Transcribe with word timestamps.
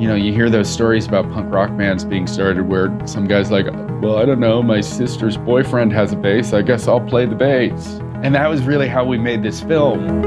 You 0.00 0.08
know, 0.08 0.14
you 0.14 0.32
hear 0.32 0.48
those 0.48 0.70
stories 0.70 1.06
about 1.06 1.30
punk 1.30 1.52
rock 1.52 1.76
bands 1.76 2.06
being 2.06 2.26
started 2.26 2.66
where 2.66 2.88
some 3.06 3.26
guy's 3.26 3.50
like, 3.50 3.66
well, 4.00 4.16
I 4.16 4.24
don't 4.24 4.40
know, 4.40 4.62
my 4.62 4.80
sister's 4.80 5.36
boyfriend 5.36 5.92
has 5.92 6.14
a 6.14 6.16
bass. 6.16 6.54
I 6.54 6.62
guess 6.62 6.88
I'll 6.88 7.02
play 7.02 7.26
the 7.26 7.34
bass. 7.34 8.00
And 8.22 8.34
that 8.34 8.48
was 8.48 8.62
really 8.62 8.88
how 8.88 9.04
we 9.04 9.18
made 9.18 9.42
this 9.42 9.60
film. 9.60 10.22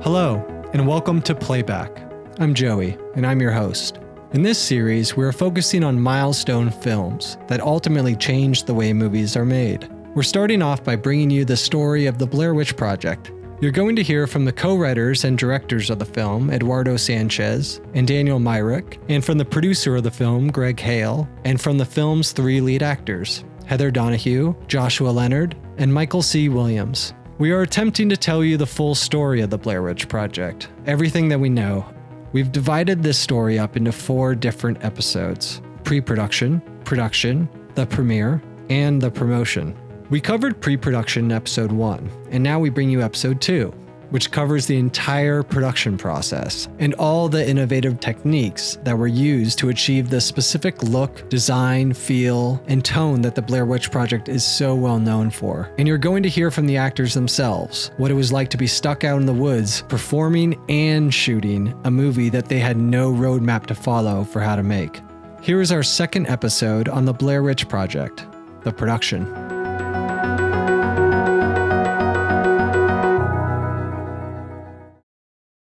Hello, 0.00 0.46
and 0.72 0.86
welcome 0.86 1.20
to 1.22 1.34
Playback. 1.34 1.90
I'm 2.38 2.54
Joey, 2.54 2.96
and 3.16 3.26
I'm 3.26 3.40
your 3.40 3.50
host. 3.50 3.98
In 4.30 4.44
this 4.44 4.60
series, 4.60 5.16
we're 5.16 5.32
focusing 5.32 5.82
on 5.82 6.00
milestone 6.00 6.70
films 6.70 7.36
that 7.48 7.60
ultimately 7.60 8.14
changed 8.14 8.68
the 8.68 8.74
way 8.74 8.92
movies 8.92 9.36
are 9.36 9.44
made. 9.44 9.90
We're 10.14 10.22
starting 10.22 10.62
off 10.62 10.82
by 10.82 10.96
bringing 10.96 11.30
you 11.30 11.44
the 11.44 11.56
story 11.56 12.06
of 12.06 12.18
the 12.18 12.26
Blair 12.26 12.54
Witch 12.54 12.76
Project. 12.76 13.30
You're 13.60 13.70
going 13.70 13.94
to 13.94 14.02
hear 14.02 14.26
from 14.26 14.46
the 14.46 14.52
co 14.52 14.74
writers 14.74 15.24
and 15.24 15.36
directors 15.36 15.90
of 15.90 15.98
the 15.98 16.06
film, 16.06 16.50
Eduardo 16.50 16.96
Sanchez 16.96 17.80
and 17.92 18.08
Daniel 18.08 18.38
Myrick, 18.38 18.98
and 19.10 19.22
from 19.22 19.36
the 19.36 19.44
producer 19.44 19.96
of 19.96 20.04
the 20.04 20.10
film, 20.10 20.50
Greg 20.50 20.80
Hale, 20.80 21.28
and 21.44 21.60
from 21.60 21.76
the 21.76 21.84
film's 21.84 22.32
three 22.32 22.60
lead 22.60 22.82
actors, 22.82 23.44
Heather 23.66 23.90
Donahue, 23.90 24.54
Joshua 24.66 25.10
Leonard, 25.10 25.56
and 25.76 25.92
Michael 25.92 26.22
C. 26.22 26.48
Williams. 26.48 27.12
We 27.36 27.52
are 27.52 27.60
attempting 27.60 28.08
to 28.08 28.16
tell 28.16 28.42
you 28.42 28.56
the 28.56 28.66
full 28.66 28.94
story 28.94 29.42
of 29.42 29.50
the 29.50 29.58
Blair 29.58 29.82
Witch 29.82 30.08
Project, 30.08 30.68
everything 30.86 31.28
that 31.28 31.38
we 31.38 31.50
know. 31.50 31.84
We've 32.32 32.50
divided 32.50 33.02
this 33.02 33.18
story 33.18 33.58
up 33.58 33.76
into 33.76 33.92
four 33.92 34.34
different 34.34 34.82
episodes 34.82 35.60
pre 35.84 36.00
production, 36.00 36.62
production, 36.84 37.48
the 37.74 37.86
premiere, 37.86 38.42
and 38.70 39.02
the 39.02 39.10
promotion. 39.10 39.76
We 40.10 40.22
covered 40.22 40.62
pre 40.62 40.78
production 40.78 41.26
in 41.26 41.32
episode 41.32 41.70
1, 41.70 42.10
and 42.30 42.42
now 42.42 42.58
we 42.58 42.70
bring 42.70 42.88
you 42.88 43.02
episode 43.02 43.42
2, 43.42 43.68
which 44.08 44.30
covers 44.30 44.64
the 44.64 44.78
entire 44.78 45.42
production 45.42 45.98
process 45.98 46.66
and 46.78 46.94
all 46.94 47.28
the 47.28 47.46
innovative 47.46 48.00
techniques 48.00 48.78
that 48.84 48.96
were 48.96 49.06
used 49.06 49.58
to 49.58 49.68
achieve 49.68 50.08
the 50.08 50.18
specific 50.18 50.82
look, 50.82 51.28
design, 51.28 51.92
feel, 51.92 52.62
and 52.68 52.86
tone 52.86 53.20
that 53.20 53.34
the 53.34 53.42
Blair 53.42 53.66
Witch 53.66 53.90
Project 53.90 54.30
is 54.30 54.46
so 54.46 54.74
well 54.74 54.98
known 54.98 55.28
for. 55.28 55.70
And 55.76 55.86
you're 55.86 55.98
going 55.98 56.22
to 56.22 56.30
hear 56.30 56.50
from 56.50 56.66
the 56.66 56.78
actors 56.78 57.12
themselves 57.12 57.90
what 57.98 58.10
it 58.10 58.14
was 58.14 58.32
like 58.32 58.48
to 58.48 58.56
be 58.56 58.66
stuck 58.66 59.04
out 59.04 59.20
in 59.20 59.26
the 59.26 59.32
woods 59.34 59.82
performing 59.90 60.58
and 60.70 61.12
shooting 61.12 61.78
a 61.84 61.90
movie 61.90 62.30
that 62.30 62.46
they 62.46 62.60
had 62.60 62.78
no 62.78 63.12
roadmap 63.12 63.66
to 63.66 63.74
follow 63.74 64.24
for 64.24 64.40
how 64.40 64.56
to 64.56 64.62
make. 64.62 65.02
Here 65.42 65.60
is 65.60 65.70
our 65.70 65.82
second 65.82 66.28
episode 66.28 66.88
on 66.88 67.04
the 67.04 67.12
Blair 67.12 67.42
Witch 67.42 67.68
Project, 67.68 68.24
the 68.64 68.72
production. 68.72 69.57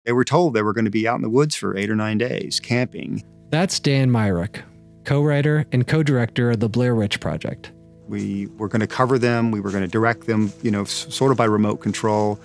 They 0.06 0.12
were 0.12 0.26
told 0.26 0.54
they 0.54 0.62
were 0.62 0.74
going 0.74 0.86
to 0.86 0.92
be 0.92 1.08
out 1.08 1.16
in 1.16 1.22
the 1.22 1.30
woods 1.30 1.56
for 1.56 1.78
eight 1.78 1.90
or 1.90 1.96
nine 1.96 2.18
days 2.18 2.60
camping. 2.60 3.24
That's 3.50 3.80
Dan 3.80 4.12
Myrick, 4.12 4.62
co 5.06 5.22
writer 5.22 5.66
and 5.72 5.88
co 5.88 6.04
director 6.04 6.52
of 6.52 6.60
the 6.60 6.68
Blair 6.68 6.94
Witch 6.94 7.20
Project. 7.22 7.72
We 8.08 8.48
were 8.58 8.68
going 8.68 8.82
to 8.82 8.88
cover 8.88 9.18
them, 9.18 9.52
we 9.52 9.62
were 9.62 9.72
going 9.72 9.84
to 9.84 9.90
direct 9.90 10.28
them, 10.28 10.52
you 10.62 10.72
know, 10.72 10.84
sort 10.84 11.32
of 11.32 11.38
by 11.38 11.46
remote 11.46 11.78
control. 11.78 12.38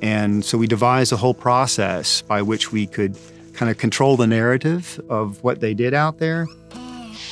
And 0.00 0.44
so 0.44 0.56
we 0.56 0.68
devised 0.68 1.12
a 1.12 1.16
whole 1.16 1.34
process 1.34 2.22
by 2.22 2.40
which 2.42 2.70
we 2.70 2.86
could 2.86 3.16
kind 3.52 3.70
of 3.70 3.78
control 3.78 4.16
the 4.16 4.26
narrative 4.28 5.00
of 5.08 5.42
what 5.42 5.60
they 5.60 5.74
did 5.74 5.94
out 5.94 6.18
there. 6.18 6.46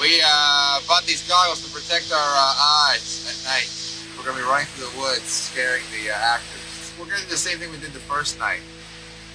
We 0.01 0.21
uh, 0.25 0.81
bought 0.89 1.05
these 1.07 1.27
goggles 1.29 1.65
to 1.65 1.73
protect 1.73 2.11
our 2.13 2.19
uh, 2.19 2.91
eyes 2.91 3.27
at 3.29 3.49
night. 3.49 3.71
We're 4.19 4.25
going 4.25 4.37
to 4.37 4.43
be 4.43 4.49
running 4.49 4.67
through 4.67 4.91
the 4.91 4.99
woods, 4.99 5.23
scaring 5.23 5.83
the 5.93 6.11
uh, 6.11 6.17
actors. 6.17 6.93
We're 6.99 7.07
going 7.07 7.19
to 7.19 7.25
do 7.25 7.31
the 7.31 7.37
same 7.37 7.59
thing 7.59 7.71
we 7.71 7.79
did 7.79 7.93
the 7.93 8.01
first 8.01 8.39
night, 8.39 8.61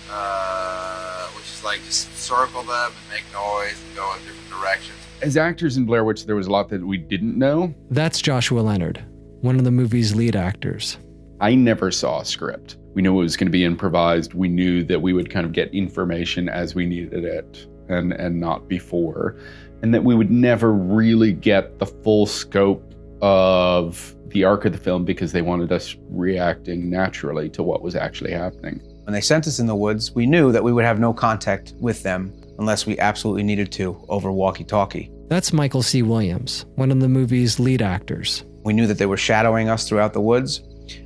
uh, 0.10 1.28
which 1.30 1.46
is 1.46 1.64
like 1.64 1.84
just 1.84 2.16
circle 2.18 2.64
them 2.64 2.92
and 2.92 3.10
make 3.10 3.24
noise 3.34 3.82
and 3.86 3.96
go 3.96 4.14
in 4.14 4.20
different 4.20 4.50
directions. 4.50 4.98
As 5.22 5.38
actors 5.38 5.78
in 5.78 5.86
Blair 5.86 6.04
Witch, 6.04 6.26
there 6.26 6.36
was 6.36 6.48
a 6.48 6.52
lot 6.52 6.70
that 6.70 6.86
we 6.86 6.98
didn't 6.98 7.38
know. 7.38 7.74
That's 7.90 8.22
Joshua 8.22 8.60
Leonard, 8.60 9.04
one 9.42 9.58
of 9.58 9.64
the 9.64 9.72
movie's 9.72 10.16
lead 10.16 10.36
actors. 10.36 10.98
I 11.42 11.56
never 11.56 11.92
saw 11.92 12.22
a 12.22 12.26
script. 12.26 12.78
We 12.94 13.02
knew 13.02 13.20
it 13.20 13.24
was 13.24 13.36
going 13.36 13.48
to 13.48 13.52
be 13.52 13.66
improvised. 13.66 14.34
We 14.34 14.48
knew 14.48 14.84
that 14.86 15.02
we 15.02 15.14
would 15.14 15.30
kind 15.30 15.46
of 15.46 15.52
get 15.52 15.74
information 15.74 16.48
as 16.48 16.76
we 16.76 16.86
needed 16.86 17.26
it 17.26 17.68
and, 17.90 18.14
and 18.14 18.40
not 18.40 18.68
before. 18.70 19.36
And 19.82 19.94
that 19.94 20.04
we 20.04 20.16
would 20.16 20.32
never 20.32 20.72
really 20.72 21.34
get 21.34 21.78
the 21.80 21.86
full 21.86 22.26
scope 22.26 22.94
of 23.22 24.16
the 24.28 24.44
arc 24.44 24.66
of 24.66 24.72
the 24.72 24.78
film 24.78 25.06
because 25.06 25.32
they 25.34 25.42
wanted 25.42 25.72
us 25.72 25.96
reacting 26.10 26.90
naturally 26.90 27.50
to 27.50 27.64
what 27.64 27.82
was 27.82 27.96
actually 27.96 28.32
happening. 28.32 28.82
When 29.06 29.14
they 29.14 29.22
sent 29.22 29.46
us 29.46 29.60
in 29.60 29.68
the 29.68 29.76
woods, 29.76 30.14
we 30.16 30.26
knew 30.26 30.52
that 30.52 30.64
we 30.64 30.74
would 30.74 30.84
have 30.84 31.00
no 31.00 31.14
contact 31.14 31.74
with 31.80 32.02
them 32.02 32.34
unless 32.58 32.88
we 32.88 32.98
absolutely 32.98 33.44
needed 33.44 33.72
to 33.74 34.04
over 34.10 34.32
walkie 34.32 34.64
talkie. 34.64 35.12
That's 35.28 35.54
Michael 35.54 35.84
C. 35.84 36.02
Williams, 36.02 36.66
one 36.74 36.90
of 36.90 37.00
the 37.00 37.08
movie's 37.08 37.60
lead 37.60 37.84
actors. 37.84 38.44
We 38.64 38.74
knew 38.74 38.88
that 38.88 38.98
they 38.98 39.06
were 39.06 39.16
shadowing 39.16 39.70
us 39.70 39.88
throughout 39.88 40.14
the 40.14 40.22
woods, 40.22 40.62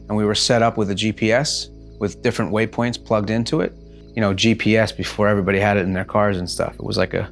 and 0.08 0.16
we 0.16 0.24
were 0.24 0.34
set 0.34 0.62
up 0.62 0.78
with 0.78 0.92
a 0.92 0.96
GPS 0.96 1.68
with 2.00 2.22
different 2.22 2.54
waypoints 2.54 3.04
plugged 3.04 3.30
into 3.30 3.60
it. 3.60 3.74
You 4.16 4.22
know, 4.22 4.34
GPS 4.34 4.96
before 4.96 5.28
everybody 5.28 5.60
had 5.60 5.76
it 5.76 5.82
in 5.82 5.92
their 5.92 6.06
cars 6.06 6.38
and 6.38 6.50
stuff. 6.50 6.76
It 6.76 6.84
was 6.84 6.98
like 6.98 7.14
a, 7.14 7.30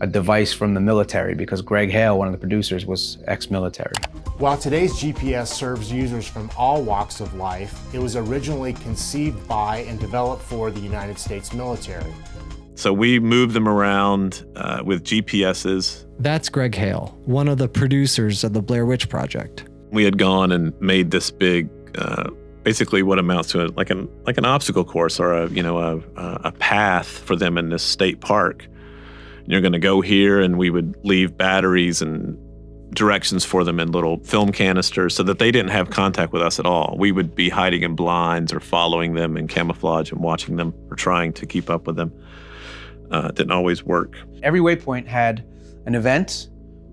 a 0.00 0.06
device 0.06 0.54
from 0.54 0.72
the 0.72 0.80
military 0.80 1.34
because 1.34 1.60
Greg 1.60 1.90
Hale, 1.90 2.18
one 2.18 2.28
of 2.28 2.32
the 2.32 2.38
producers, 2.38 2.86
was 2.86 3.18
ex 3.26 3.50
military. 3.50 3.92
While 4.38 4.56
today's 4.56 4.92
GPS 4.92 5.48
serves 5.48 5.90
users 5.90 6.24
from 6.24 6.48
all 6.56 6.80
walks 6.80 7.18
of 7.18 7.34
life, 7.34 7.76
it 7.92 7.98
was 7.98 8.14
originally 8.14 8.72
conceived 8.72 9.48
by 9.48 9.78
and 9.78 9.98
developed 9.98 10.44
for 10.44 10.70
the 10.70 10.78
United 10.78 11.18
States 11.18 11.52
military. 11.52 12.14
So 12.76 12.92
we 12.92 13.18
moved 13.18 13.52
them 13.52 13.68
around 13.68 14.46
uh, 14.54 14.82
with 14.84 15.02
GPSs. 15.02 16.06
That's 16.20 16.48
Greg 16.48 16.76
Hale, 16.76 17.18
one 17.24 17.48
of 17.48 17.58
the 17.58 17.66
producers 17.66 18.44
of 18.44 18.52
the 18.52 18.62
Blair 18.62 18.86
Witch 18.86 19.08
Project. 19.08 19.64
We 19.90 20.04
had 20.04 20.18
gone 20.18 20.52
and 20.52 20.80
made 20.80 21.10
this 21.10 21.32
big, 21.32 21.68
uh, 21.98 22.30
basically 22.62 23.02
what 23.02 23.18
amounts 23.18 23.50
to 23.52 23.64
a, 23.64 23.66
like 23.72 23.90
an 23.90 24.08
like 24.24 24.38
an 24.38 24.44
obstacle 24.44 24.84
course 24.84 25.18
or 25.18 25.32
a 25.32 25.50
you 25.50 25.64
know 25.64 25.78
a 25.78 26.00
a 26.44 26.52
path 26.52 27.08
for 27.08 27.34
them 27.34 27.58
in 27.58 27.70
this 27.70 27.82
state 27.82 28.20
park. 28.20 28.68
You're 29.46 29.62
going 29.62 29.72
to 29.72 29.80
go 29.80 30.00
here, 30.00 30.40
and 30.40 30.58
we 30.58 30.70
would 30.70 30.96
leave 31.02 31.36
batteries 31.36 32.00
and 32.00 32.38
directions 32.98 33.44
for 33.44 33.64
them 33.64 33.80
in 33.80 33.92
little 33.92 34.18
film 34.18 34.52
canisters 34.52 35.14
so 35.14 35.22
that 35.22 35.38
they 35.38 35.50
didn't 35.50 35.70
have 35.70 35.88
contact 35.88 36.32
with 36.32 36.42
us 36.42 36.58
at 36.58 36.66
all. 36.66 36.96
We 36.98 37.12
would 37.12 37.34
be 37.34 37.48
hiding 37.48 37.82
in 37.82 37.94
blinds 37.94 38.52
or 38.52 38.60
following 38.60 39.14
them 39.14 39.36
in 39.36 39.48
camouflage 39.48 40.12
and 40.12 40.20
watching 40.20 40.56
them 40.56 40.74
or 40.90 40.96
trying 40.96 41.32
to 41.34 41.46
keep 41.46 41.70
up 41.70 41.86
with 41.86 41.96
them. 41.96 42.12
Uh, 43.10 43.28
didn't 43.28 43.52
always 43.52 43.82
work. 43.82 44.16
Every 44.42 44.60
waypoint 44.60 45.06
had 45.06 45.46
an 45.86 45.94
event 45.94 46.48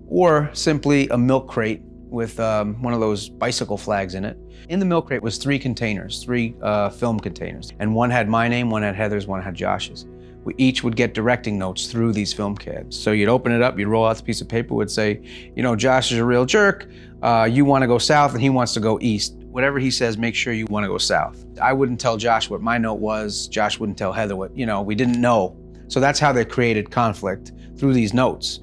or 0.08 0.48
simply 0.54 1.08
a 1.08 1.18
milk 1.18 1.48
crate 1.48 1.82
with 1.84 2.40
um, 2.40 2.80
one 2.80 2.94
of 2.94 3.00
those 3.00 3.28
bicycle 3.28 3.76
flags 3.76 4.14
in 4.14 4.24
it. 4.24 4.38
In 4.68 4.78
the 4.78 4.86
milk 4.86 5.08
crate 5.08 5.22
was 5.22 5.36
three 5.36 5.58
containers, 5.58 6.24
three 6.24 6.54
uh, 6.62 6.88
film 6.88 7.20
containers, 7.20 7.72
and 7.78 7.94
one 7.94 8.10
had 8.10 8.28
my 8.28 8.48
name, 8.48 8.70
one 8.70 8.82
had 8.82 8.94
Heather's, 8.94 9.26
one 9.26 9.42
had 9.42 9.54
Josh's. 9.54 10.06
We 10.46 10.54
each 10.58 10.84
would 10.84 10.94
get 10.94 11.12
directing 11.12 11.58
notes 11.58 11.88
through 11.88 12.12
these 12.12 12.32
film 12.32 12.56
cabs. 12.56 12.96
So 12.96 13.10
you'd 13.10 13.28
open 13.28 13.50
it 13.50 13.62
up, 13.62 13.76
you'd 13.76 13.88
roll 13.88 14.06
out 14.06 14.16
the 14.16 14.22
piece 14.22 14.40
of 14.40 14.48
paper, 14.48 14.74
would 14.74 14.90
say, 14.90 15.20
you 15.56 15.62
know, 15.64 15.74
Josh 15.74 16.12
is 16.12 16.18
a 16.18 16.24
real 16.24 16.46
jerk. 16.46 16.88
Uh, 17.20 17.48
you 17.50 17.64
want 17.64 17.82
to 17.82 17.88
go 17.88 17.98
south, 17.98 18.32
and 18.32 18.40
he 18.40 18.48
wants 18.48 18.72
to 18.74 18.80
go 18.80 18.96
east. 19.02 19.34
Whatever 19.48 19.80
he 19.80 19.90
says, 19.90 20.16
make 20.16 20.36
sure 20.36 20.52
you 20.52 20.64
want 20.66 20.84
to 20.84 20.88
go 20.88 20.98
south. 20.98 21.44
I 21.60 21.72
wouldn't 21.72 21.98
tell 21.98 22.16
Josh 22.16 22.48
what 22.48 22.60
my 22.60 22.78
note 22.78 23.00
was. 23.00 23.48
Josh 23.48 23.80
wouldn't 23.80 23.98
tell 23.98 24.12
Heather 24.12 24.36
what, 24.36 24.56
you 24.56 24.66
know, 24.66 24.82
we 24.82 24.94
didn't 24.94 25.20
know. 25.20 25.56
So 25.88 25.98
that's 25.98 26.20
how 26.20 26.32
they 26.32 26.44
created 26.44 26.92
conflict 26.92 27.50
through 27.76 27.94
these 27.94 28.14
notes. 28.14 28.60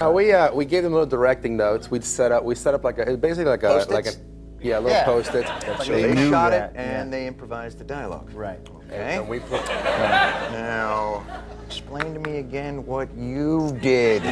Uh, 0.00 0.12
we 0.12 0.32
uh, 0.32 0.54
we 0.54 0.64
gave 0.64 0.84
them 0.84 0.92
little 0.92 1.06
directing 1.06 1.56
notes. 1.56 1.90
We'd 1.90 2.04
set 2.04 2.30
up 2.30 2.44
we 2.44 2.54
set 2.54 2.74
up 2.74 2.84
like 2.84 2.98
a 2.98 3.16
basically 3.16 3.46
like 3.46 3.62
a 3.62 3.68
Post-its? 3.68 3.92
like 3.92 4.06
a 4.06 4.12
yeah 4.60 4.78
little 4.78 4.90
Yeah. 4.90 5.04
post-its. 5.04 5.48
Like 5.48 5.86
They 5.86 6.02
they 6.02 6.14
knew 6.14 6.30
shot 6.30 6.50
that, 6.50 6.70
it 6.70 6.76
and 6.76 7.12
they 7.12 7.26
improvised 7.26 7.78
the 7.78 7.84
dialogue. 7.84 8.30
Right. 8.32 8.60
Okay. 8.86 9.16
And 9.16 9.28
we 9.28 9.40
put 9.40 9.64
Now, 9.66 11.24
explain 11.66 12.14
to 12.14 12.20
me 12.20 12.38
again 12.38 12.84
what 12.86 13.08
you 13.16 13.76
did. 13.80 14.22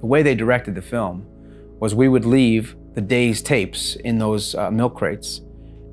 The 0.00 0.06
way 0.06 0.22
they 0.22 0.34
directed 0.34 0.74
the 0.74 0.82
film 0.82 1.26
was 1.80 1.94
we 1.94 2.08
would 2.08 2.24
leave 2.24 2.76
the 2.94 3.00
day's 3.00 3.42
tapes 3.42 3.96
in 3.96 4.18
those 4.18 4.54
uh, 4.54 4.70
milk 4.70 4.94
crates, 4.96 5.40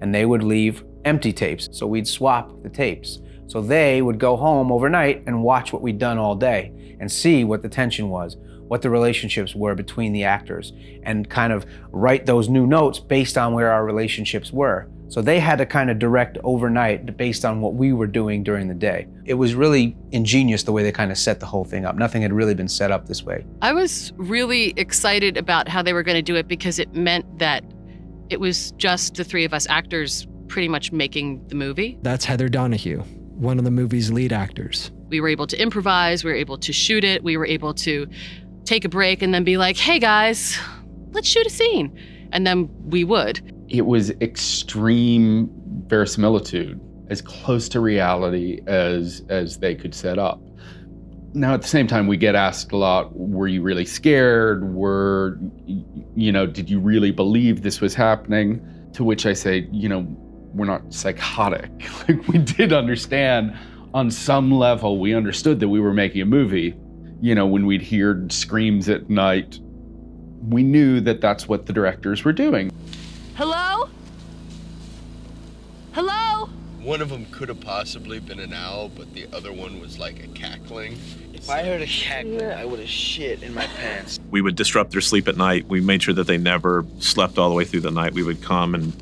and 0.02 0.14
they 0.14 0.26
would 0.26 0.44
leave 0.44 0.84
empty 1.06 1.34
tapes. 1.34 1.70
So 1.72 1.88
we'd 1.88 2.08
swap 2.08 2.52
the 2.62 2.70
tapes. 2.70 3.20
So 3.48 3.62
they 3.62 4.02
would 4.02 4.20
go 4.20 4.36
home 4.38 4.72
overnight 4.72 5.24
and 5.28 5.44
watch 5.44 5.74
what 5.74 5.82
we'd 5.82 5.98
done 5.98 6.18
all 6.18 6.36
day 6.36 6.96
and 7.00 7.12
see 7.12 7.44
what 7.44 7.62
the 7.62 7.70
tension 7.70 8.10
was, 8.10 8.38
what 8.72 8.82
the 8.82 8.90
relationships 8.90 9.54
were 9.54 9.76
between 9.76 10.14
the 10.14 10.24
actors, 10.24 10.72
and 11.04 11.30
kind 11.30 11.52
of 11.52 11.66
write 11.90 12.26
those 12.26 12.48
new 12.48 12.66
notes 12.66 13.00
based 13.02 13.38
on 13.38 13.54
where 13.54 13.70
our 13.70 13.84
relationships 13.84 14.54
were. 14.54 14.88
So 15.10 15.22
they 15.22 15.42
had 15.42 15.58
to 15.58 15.66
kind 15.66 15.92
of 15.92 16.00
direct 16.00 16.38
overnight 16.46 17.18
based 17.18 17.44
on 17.44 17.60
what 17.60 17.74
we 17.74 17.92
were 17.92 18.08
doing 18.08 18.44
during 18.44 18.70
the 18.70 18.74
day. 18.74 19.08
It 19.26 19.34
was 19.34 19.56
really 19.56 19.98
ingenious 20.14 20.64
the 20.64 20.72
way 20.72 20.84
they 20.84 20.92
kind 20.94 21.12
of 21.12 21.18
set 21.18 21.42
the 21.42 21.46
whole 21.46 21.66
thing 21.66 21.84
up. 21.84 21.98
Nothing 21.98 22.22
had 22.22 22.32
really 22.32 22.56
been 22.56 22.70
set 22.70 22.92
up 22.92 23.08
this 23.08 23.24
way. 23.24 23.46
I 23.62 23.74
was 23.74 24.14
really 24.16 24.74
excited 24.78 25.36
about 25.36 25.68
how 25.68 25.82
they 25.84 25.92
were 25.92 26.02
going 26.02 26.16
to 26.16 26.22
do 26.22 26.36
it 26.38 26.48
because 26.48 26.80
it 26.80 26.96
meant 26.96 27.26
that 27.40 27.66
It 28.32 28.40
was 28.40 28.72
just 28.78 29.16
the 29.16 29.26
three 29.26 29.44
of 29.44 29.54
us 29.54 29.68
actors 29.68 30.26
pretty 30.48 30.70
much 30.70 30.94
making 30.94 31.46
the 31.50 31.56
movie. 31.56 32.00
That's 32.02 32.24
Heather 32.24 32.48
Donahue, 32.48 33.02
one 33.36 33.58
of 33.58 33.66
the 33.66 33.72
movie's 33.72 34.10
lead 34.10 34.32
actors. 34.32 34.90
We 35.10 35.20
were 35.20 35.28
able 35.28 35.48
to 35.48 35.62
improvise, 35.62 36.24
we 36.24 36.32
were 36.32 36.38
able 36.38 36.58
to 36.60 36.72
shoot 36.72 37.04
it, 37.04 37.22
we 37.22 37.36
were 37.36 37.46
able 37.46 37.74
to 37.74 38.08
take 38.66 38.86
a 38.86 38.90
break 38.90 39.22
and 39.22 39.34
then 39.34 39.44
be 39.44 39.58
like, 39.58 39.78
hey 39.78 40.00
guys, 40.00 40.58
let's 41.12 41.28
shoot 41.28 41.46
a 41.46 41.50
scene. 41.50 41.98
And 42.32 42.46
then 42.48 42.70
we 42.86 43.04
would. 43.04 43.42
It 43.68 43.86
was 43.86 44.12
extreme 44.22 45.50
verisimilitude, 45.88 46.80
as 47.10 47.22
close 47.22 47.68
to 47.70 47.80
reality 47.80 48.62
as 48.68 49.24
as 49.30 49.60
they 49.60 49.76
could 49.76 49.94
set 49.94 50.18
up. 50.18 50.42
Now 51.34 51.54
at 51.54 51.62
the 51.62 51.68
same 51.68 51.88
time 51.88 52.08
we 52.08 52.18
get 52.18 52.36
asked 52.36 52.72
a 52.72 52.78
lot, 52.78 53.18
were 53.18 53.48
you 53.48 53.62
really 53.62 53.86
scared? 53.86 54.74
Were 54.74 55.38
you 56.16 56.32
know, 56.32 56.46
did 56.46 56.70
you 56.70 56.80
really 56.80 57.12
believe 57.12 57.62
this 57.62 57.82
was 57.82 57.94
happening? 57.94 58.66
To 58.94 59.04
which 59.04 59.26
I 59.26 59.34
say, 59.34 59.70
you 59.72 59.88
know, 59.88 60.06
we're 60.54 60.66
not 60.66 60.94
psychotic. 60.94 61.70
Like 62.08 62.28
we 62.28 62.40
did 62.40 62.74
understand 62.74 63.56
on 63.94 64.10
some 64.10 64.52
level, 64.52 65.00
we 65.00 65.14
understood 65.14 65.60
that 65.60 65.70
we 65.70 65.80
were 65.80 65.94
making 65.94 66.22
a 66.22 66.26
movie. 66.26 66.76
You 67.22 67.36
know, 67.36 67.46
when 67.46 67.68
we'd 67.68 67.84
hear 67.84 68.26
screams 68.30 68.90
at 68.90 69.08
night, 69.08 69.60
we 70.42 70.64
knew 70.64 71.00
that 71.02 71.22
that's 71.22 71.48
what 71.48 71.68
the 71.68 71.74
directors 71.74 72.24
were 72.26 72.34
doing. 72.34 72.72
Hello? 73.36 73.88
Hello? 75.92 76.50
One 76.82 77.00
of 77.00 77.10
them 77.10 77.28
could 77.28 77.50
have 77.50 77.62
possibly 77.62 78.20
been 78.20 78.40
an 78.40 78.54
owl, 78.54 78.90
but 78.90 79.14
the 79.14 79.28
other 79.34 79.54
one 79.54 79.80
was 79.80 80.00
like 80.00 80.24
a 80.24 80.28
cackling. 80.30 80.98
If 81.32 81.48
I 81.48 81.62
heard 81.62 81.84
a 81.84 81.86
cackling, 81.86 82.42
I 82.42 82.66
would 82.66 82.80
have 82.80 82.90
shit 82.90 83.44
in 83.44 83.54
my 83.54 83.68
pants. 83.68 84.20
We 84.32 84.42
would 84.42 84.56
disrupt 84.56 84.90
their 84.92 85.02
sleep 85.02 85.28
at 85.28 85.38
night. 85.38 85.68
We 85.68 85.80
made 85.80 86.02
sure 86.02 86.16
that 86.16 86.26
they 86.26 86.40
never 86.40 86.84
slept 86.98 87.38
all 87.38 87.50
the 87.50 87.56
way 87.56 87.66
through 87.66 87.82
the 87.82 87.92
night. 87.92 88.14
We 88.14 88.24
would 88.24 88.42
come 88.42 88.74
and 88.74 88.94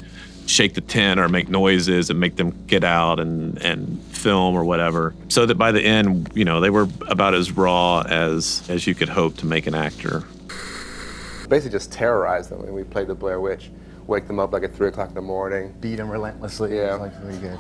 shake 0.49 0.73
the 0.73 0.81
tent 0.81 1.19
or 1.19 1.29
make 1.29 1.47
noises 1.47 2.09
and 2.09 2.19
make 2.19 2.35
them 2.35 2.51
get 2.65 2.83
out 2.83 3.19
and, 3.19 3.57
and 3.61 4.01
film 4.05 4.55
or 4.55 4.63
whatever. 4.65 5.13
So 5.27 5.45
that 5.45 5.55
by 5.59 5.71
the 5.71 5.81
end, 5.81 6.31
you 6.33 6.43
know, 6.43 6.59
they 6.59 6.69
were 6.71 6.87
about 7.07 7.35
as 7.35 7.51
raw 7.51 8.01
as, 8.01 8.63
as 8.69 8.87
you 8.87 8.95
could 8.95 9.09
hope 9.09 9.37
to 9.37 9.45
make 9.45 9.67
an 9.67 9.75
actor. 9.75 10.23
Basically 11.47 11.71
just 11.71 11.91
terrorize 11.91 12.47
them. 12.49 12.61
And 12.61 12.73
we 12.73 12.83
played 12.83 13.07
the 13.07 13.15
Blair 13.15 13.39
Witch. 13.39 13.69
Wake 14.07 14.25
them 14.27 14.39
up 14.39 14.51
like 14.51 14.63
at 14.63 14.73
3 14.75 14.87
o'clock 14.87 15.09
in 15.09 15.13
the 15.15 15.21
morning. 15.21 15.71
Beat 15.81 15.95
them 15.97 16.09
relentlessly. 16.09 16.75
Yeah. 16.75 16.95
Like 16.95 17.11
really 17.23 17.37
good. 17.37 17.59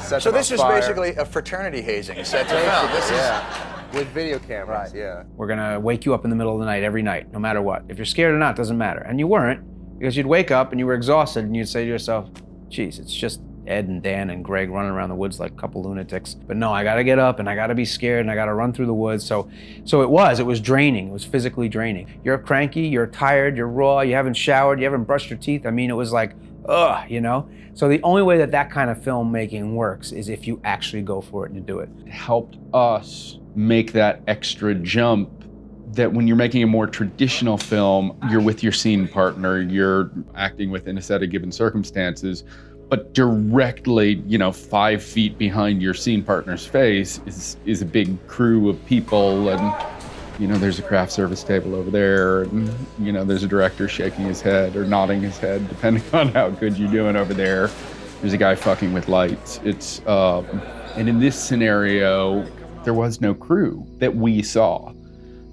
Set 0.00 0.22
So 0.22 0.30
this 0.30 0.50
on 0.50 0.54
is 0.54 0.60
fire. 0.60 0.80
basically 0.80 1.16
a 1.16 1.24
fraternity 1.24 1.82
hazing 1.82 2.22
set 2.24 2.48
to 2.48 2.54
film. 2.54 2.92
This 2.92 3.04
is 3.06 3.10
yeah. 3.10 3.72
With 3.92 4.06
video 4.08 4.38
cameras, 4.38 4.92
Right. 4.92 4.98
yeah. 5.00 5.22
We're 5.36 5.46
gonna 5.48 5.80
wake 5.80 6.04
you 6.04 6.14
up 6.14 6.22
in 6.24 6.30
the 6.30 6.36
middle 6.36 6.52
of 6.54 6.60
the 6.60 6.66
night 6.66 6.82
every 6.84 7.02
night, 7.02 7.32
no 7.32 7.38
matter 7.40 7.60
what. 7.62 7.82
If 7.88 7.96
you're 7.98 8.04
scared 8.04 8.32
or 8.34 8.38
not, 8.38 8.54
doesn't 8.56 8.78
matter. 8.78 9.00
And 9.00 9.18
you 9.18 9.26
weren't, 9.26 9.60
because 9.98 10.16
you'd 10.16 10.26
wake 10.26 10.50
up 10.50 10.72
and 10.72 10.80
you 10.80 10.86
were 10.86 10.94
exhausted 10.94 11.44
and 11.44 11.56
you'd 11.56 11.68
say 11.68 11.84
to 11.84 11.88
yourself, 11.88 12.30
geez, 12.68 12.98
it's 12.98 13.14
just 13.14 13.40
Ed 13.66 13.88
and 13.88 14.02
Dan 14.02 14.30
and 14.30 14.44
Greg 14.44 14.70
running 14.70 14.92
around 14.92 15.08
the 15.08 15.14
woods 15.14 15.40
like 15.40 15.52
a 15.52 15.54
couple 15.56 15.82
lunatics. 15.82 16.34
But 16.34 16.56
no, 16.56 16.72
I 16.72 16.84
gotta 16.84 17.04
get 17.04 17.18
up 17.18 17.38
and 17.40 17.48
I 17.48 17.54
gotta 17.54 17.74
be 17.74 17.84
scared 17.84 18.20
and 18.20 18.30
I 18.30 18.34
gotta 18.34 18.54
run 18.54 18.72
through 18.72 18.86
the 18.86 18.94
woods. 18.94 19.24
So 19.24 19.50
so 19.84 20.02
it 20.02 20.10
was, 20.10 20.38
it 20.38 20.46
was 20.46 20.60
draining. 20.60 21.08
It 21.08 21.12
was 21.12 21.24
physically 21.24 21.68
draining. 21.68 22.20
You're 22.24 22.38
cranky, 22.38 22.82
you're 22.82 23.06
tired, 23.06 23.56
you're 23.56 23.68
raw, 23.68 24.00
you 24.00 24.14
haven't 24.14 24.34
showered, 24.34 24.78
you 24.78 24.84
haven't 24.84 25.04
brushed 25.04 25.30
your 25.30 25.38
teeth. 25.38 25.66
I 25.66 25.70
mean, 25.70 25.90
it 25.90 25.94
was 25.94 26.12
like, 26.12 26.34
ugh, 26.68 27.10
you 27.10 27.20
know? 27.20 27.48
So 27.74 27.88
the 27.88 28.02
only 28.02 28.22
way 28.22 28.38
that 28.38 28.52
that 28.52 28.70
kind 28.70 28.88
of 28.88 28.98
filmmaking 28.98 29.74
works 29.74 30.12
is 30.12 30.28
if 30.28 30.46
you 30.46 30.60
actually 30.64 31.02
go 31.02 31.20
for 31.20 31.46
it 31.46 31.52
and 31.52 31.66
do 31.66 31.80
it. 31.80 31.90
It 32.06 32.10
helped 32.10 32.56
us 32.72 33.38
make 33.54 33.92
that 33.92 34.22
extra 34.26 34.74
jump 34.74 35.35
that 35.92 36.12
when 36.12 36.26
you're 36.26 36.36
making 36.36 36.62
a 36.62 36.66
more 36.66 36.86
traditional 36.86 37.56
film, 37.56 38.16
you're 38.30 38.40
with 38.40 38.62
your 38.62 38.72
scene 38.72 39.06
partner, 39.06 39.60
you're 39.60 40.10
acting 40.34 40.70
within 40.70 40.98
a 40.98 41.02
set 41.02 41.22
of 41.22 41.30
given 41.30 41.52
circumstances, 41.52 42.44
but 42.88 43.14
directly, 43.14 44.22
you 44.26 44.38
know, 44.38 44.52
five 44.52 45.02
feet 45.02 45.38
behind 45.38 45.82
your 45.82 45.94
scene 45.94 46.22
partner's 46.22 46.66
face 46.66 47.20
is 47.26 47.56
is 47.66 47.82
a 47.82 47.86
big 47.86 48.24
crew 48.26 48.68
of 48.68 48.84
people 48.86 49.48
and 49.48 49.86
you 50.38 50.46
know, 50.46 50.56
there's 50.56 50.78
a 50.78 50.82
craft 50.82 51.12
service 51.12 51.42
table 51.42 51.74
over 51.74 51.90
there, 51.90 52.42
and 52.42 52.70
you 52.98 53.10
know, 53.10 53.24
there's 53.24 53.42
a 53.42 53.48
director 53.48 53.88
shaking 53.88 54.26
his 54.26 54.40
head 54.42 54.76
or 54.76 54.84
nodding 54.84 55.22
his 55.22 55.38
head, 55.38 55.66
depending 55.70 56.02
on 56.12 56.28
how 56.28 56.50
good 56.50 56.76
you're 56.76 56.90
doing 56.90 57.16
over 57.16 57.32
there. 57.32 57.70
There's 58.20 58.32
a 58.32 58.38
guy 58.38 58.54
fucking 58.54 58.92
with 58.92 59.08
lights. 59.08 59.60
It's 59.64 60.06
um, 60.06 60.44
and 60.94 61.08
in 61.08 61.20
this 61.20 61.38
scenario, 61.42 62.46
there 62.84 62.94
was 62.94 63.20
no 63.20 63.34
crew 63.34 63.86
that 63.98 64.14
we 64.14 64.42
saw. 64.42 64.92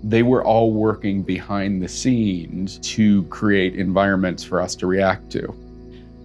They 0.03 0.23
were 0.23 0.43
all 0.43 0.71
working 0.73 1.23
behind 1.23 1.81
the 1.81 1.87
scenes 1.87 2.77
to 2.79 3.23
create 3.23 3.75
environments 3.75 4.43
for 4.43 4.59
us 4.59 4.75
to 4.75 4.87
react 4.87 5.31
to. 5.31 5.47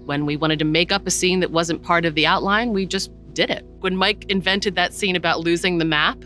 When 0.05 0.27
we 0.27 0.37
wanted 0.37 0.59
to 0.59 0.65
make 0.65 0.91
up 0.91 1.07
a 1.07 1.11
scene 1.11 1.41
that 1.41 1.51
wasn't 1.51 1.83
part 1.83 2.05
of 2.05 2.15
the 2.15 2.27
outline, 2.27 2.73
we 2.73 2.87
just 2.87 3.11
did 3.35 3.51
it. 3.51 3.65
When 3.81 3.97
Mike 3.97 4.25
invented 4.29 4.75
that 4.75 4.93
scene 4.93 5.15
about 5.15 5.41
losing 5.41 5.79
the 5.79 5.85
map, 5.85 6.19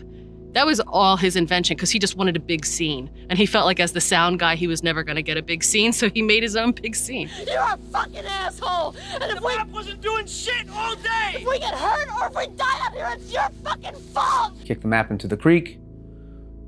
that 0.53 0.65
was 0.65 0.79
all 0.79 1.17
his 1.17 1.35
invention 1.35 1.75
because 1.75 1.89
he 1.89 1.99
just 1.99 2.15
wanted 2.15 2.35
a 2.35 2.39
big 2.39 2.65
scene. 2.65 3.09
And 3.29 3.37
he 3.37 3.45
felt 3.45 3.65
like, 3.65 3.79
as 3.79 3.91
the 3.91 4.01
sound 4.01 4.39
guy, 4.39 4.55
he 4.55 4.67
was 4.67 4.83
never 4.83 5.03
going 5.03 5.15
to 5.15 5.23
get 5.23 5.37
a 5.37 5.41
big 5.41 5.63
scene, 5.63 5.91
so 5.93 6.09
he 6.09 6.21
made 6.21 6.43
his 6.43 6.55
own 6.55 6.71
big 6.71 6.95
scene. 6.95 7.29
You're 7.45 7.61
a 7.61 7.77
fucking 7.91 8.25
asshole! 8.25 8.95
And 9.13 9.31
if 9.31 9.41
we 9.41 9.73
wasn't 9.73 10.01
doing 10.01 10.27
shit 10.27 10.69
all 10.71 10.95
day! 10.95 11.33
If 11.35 11.47
we 11.47 11.59
get 11.59 11.73
hurt 11.73 12.07
or 12.19 12.27
if 12.27 12.35
we 12.35 12.55
die 12.55 12.79
out 12.81 12.93
here, 12.93 13.09
it's 13.13 13.33
your 13.33 13.49
fucking 13.63 13.95
fault! 14.13 14.53
kick 14.63 14.81
the 14.81 14.87
map 14.87 15.11
into 15.11 15.27
the 15.27 15.37
creek. 15.37 15.79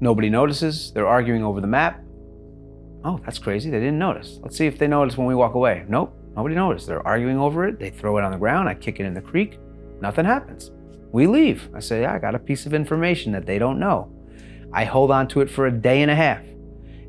Nobody 0.05 0.29
notices. 0.29 0.91
They're 0.91 1.07
arguing 1.07 1.43
over 1.43 1.59
the 1.59 1.65
map. 1.65 1.99
Oh, 3.03 3.19
that's 3.25 3.39
crazy. 3.39 3.71
They 3.71 3.79
didn't 3.79 3.97
notice. 3.97 4.37
Let's 4.43 4.55
see 4.55 4.67
if 4.67 4.77
they 4.77 4.87
notice 4.87 5.17
when 5.17 5.25
we 5.25 5.33
walk 5.33 5.55
away. 5.55 5.83
Nope, 5.89 6.15
nobody 6.35 6.53
noticed. 6.53 6.85
They're 6.85 7.05
arguing 7.07 7.39
over 7.39 7.67
it. 7.67 7.79
They 7.79 7.89
throw 7.89 8.19
it 8.19 8.23
on 8.23 8.31
the 8.31 8.37
ground. 8.37 8.69
I 8.69 8.75
kick 8.75 8.99
it 8.99 9.07
in 9.07 9.15
the 9.15 9.21
creek. 9.21 9.57
Nothing 10.01 10.23
happens. 10.25 10.69
We 11.11 11.25
leave. 11.25 11.69
I 11.73 11.79
say, 11.79 12.05
I 12.05 12.19
got 12.19 12.35
a 12.35 12.39
piece 12.39 12.67
of 12.67 12.75
information 12.75 13.31
that 13.31 13.47
they 13.47 13.57
don't 13.57 13.79
know. 13.79 14.11
I 14.71 14.85
hold 14.85 15.09
on 15.09 15.27
to 15.29 15.41
it 15.41 15.49
for 15.49 15.65
a 15.65 15.71
day 15.71 16.03
and 16.03 16.11
a 16.11 16.15
half. 16.15 16.43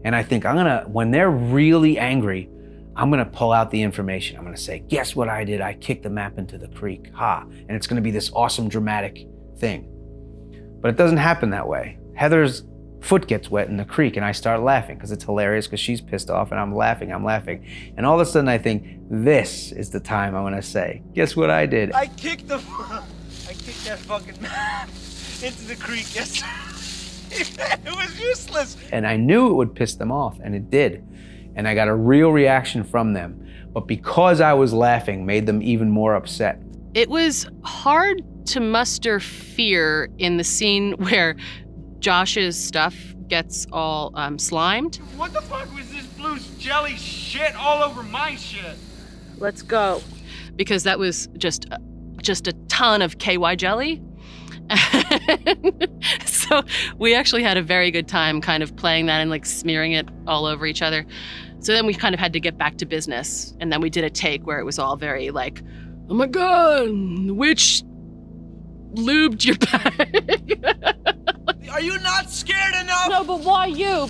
And 0.05 0.17
I 0.17 0.23
think 0.23 0.47
I'm 0.47 0.57
gonna, 0.57 0.87
when 0.87 1.11
they're 1.11 1.31
really 1.31 1.99
angry, 1.99 2.49
I'm 2.97 3.11
gonna 3.11 3.27
pull 3.27 3.53
out 3.53 3.71
the 3.71 3.83
information. 3.83 4.39
I'm 4.39 4.45
gonna 4.45 4.57
say, 4.57 4.79
guess 4.79 5.15
what 5.15 5.29
I 5.29 5.45
did? 5.45 5.61
I 5.61 5.75
kicked 5.75 6.05
the 6.05 6.09
map 6.09 6.39
into 6.39 6.57
the 6.57 6.69
creek. 6.69 7.11
Ha. 7.13 7.43
And 7.43 7.73
it's 7.73 7.87
gonna 7.87 8.01
be 8.01 8.11
this 8.11 8.33
awesome 8.33 8.71
dramatic 8.71 9.27
thing. 9.59 9.87
But 10.81 10.93
it 10.93 10.97
doesn't 10.97 11.19
happen 11.19 11.51
that 11.51 11.69
way. 11.69 11.99
Heather's 12.15 12.65
foot 13.07 13.29
gets 13.29 13.51
wet 13.51 13.69
in 13.69 13.77
the 13.77 13.85
creek 13.85 14.17
and 14.17 14.25
I 14.25 14.33
start 14.33 14.61
laughing 14.61 14.97
because 14.97 15.13
it's 15.13 15.25
hilarious 15.25 15.67
because 15.67 15.81
she's 15.81 16.01
pissed 16.01 16.29
off 16.29 16.51
and 16.51 16.61
I'm 16.61 16.75
laughing, 16.75 17.13
I'm 17.13 17.25
laughing. 17.25 17.65
And 17.97 18.05
all 18.05 18.21
of 18.21 18.27
a 18.27 18.31
sudden 18.31 18.49
I 18.49 18.59
think, 18.59 18.99
this 19.09 19.71
is 19.71 19.91
the 19.91 20.01
time 20.01 20.35
I'm 20.35 20.43
gonna 20.43 20.61
say, 20.61 21.03
guess 21.15 21.37
what 21.37 21.49
I 21.49 21.67
did? 21.67 21.93
I 21.93 22.09
kicked 22.09 22.49
the. 22.49 22.57
I 22.57 23.53
kicked 23.53 23.85
that 23.85 24.01
fucking 24.01 24.43
map 24.43 24.89
into 25.43 25.65
the 25.67 25.77
creek 25.77 26.15
yesterday. 26.15 26.77
it 27.31 27.97
was 27.97 28.21
useless. 28.21 28.77
And 28.91 29.07
I 29.07 29.17
knew 29.17 29.51
it 29.51 29.55
would 29.55 29.75
piss 29.75 29.95
them 29.95 30.11
off, 30.11 30.39
and 30.43 30.55
it 30.55 30.71
did. 30.71 31.07
And 31.55 31.69
I 31.69 31.75
got 31.75 31.89
a 31.89 31.95
real 31.95 32.31
reaction 32.31 32.83
from 32.83 33.13
them. 33.13 33.47
But 33.73 33.87
because 33.87 34.41
I 34.41 34.55
was 34.55 34.73
laughing, 34.73 35.27
made 35.27 35.47
them 35.47 35.63
even 35.63 35.91
more 35.91 36.15
upset. 36.15 36.61
It 36.95 37.09
was 37.09 37.47
hard 37.63 38.23
to 38.47 38.61
muster 38.61 39.21
fear 39.21 40.09
in 40.19 40.37
the 40.39 40.45
scene 40.45 40.93
where 40.99 41.37
Josh's 42.07 42.57
stuff 42.57 42.95
gets 43.27 43.67
all 43.73 44.13
um, 44.15 44.39
slimed. 44.39 45.01
What 45.17 45.33
the 45.33 45.41
fuck 45.41 45.75
was 45.75 45.91
this 45.91 46.07
blue 46.07 46.39
jelly 46.57 46.95
shit 46.95 47.53
all 47.57 47.83
over 47.83 48.05
my 48.05 48.37
shit? 48.37 48.77
Let's 49.39 49.61
go. 49.61 50.01
Because 50.55 50.85
that 50.85 51.01
was 51.01 51.27
just 51.37 51.67
uh, 51.73 51.79
just 52.23 52.47
a 52.47 52.53
ton 52.69 53.03
of 53.03 53.19
KY 53.19 53.57
jelly. 53.57 54.01
so 56.27 56.63
we 56.97 57.13
actually 57.13 57.43
had 57.43 57.57
a 57.57 57.63
very 57.63 57.91
good 57.91 58.07
time 58.07 58.41
kind 58.41 58.63
of 58.63 58.77
playing 58.77 59.07
that 59.07 59.21
and 59.21 59.29
like 59.29 59.45
smearing 59.45 59.91
it 59.91 60.09
all 60.29 60.47
over 60.47 60.65
each 60.65 60.83
other. 60.83 61.05
So 61.59 61.73
then 61.73 61.87
we 61.87 61.95
kind 61.95 62.15
of 62.15 62.21
had 62.21 62.33
to 62.35 62.39
get 62.39 62.57
back 62.57 62.77
to 62.77 62.87
business. 62.87 63.53
And 63.59 63.73
then 63.73 63.81
we 63.81 63.91
did 63.91 64.05
a 64.05 64.11
take 64.11 64.47
where 64.47 64.61
it 64.61 64.65
was 64.65 64.79
all 64.79 64.97
very 64.97 65.33
like, 65.33 65.61
oh 66.09 66.15
my 66.15 66.29
god, 66.29 66.87
the 66.87 67.35
witch 67.35 67.83
lubed 68.95 69.45
your 69.45 69.57
back. 71.03 71.16
Are 71.71 71.81
you 71.81 71.99
not 71.99 72.31
scared 72.31 72.75
enough? 72.81 73.09
No, 73.09 73.25
but 73.25 73.41
why 73.41 73.67
you? 73.67 74.09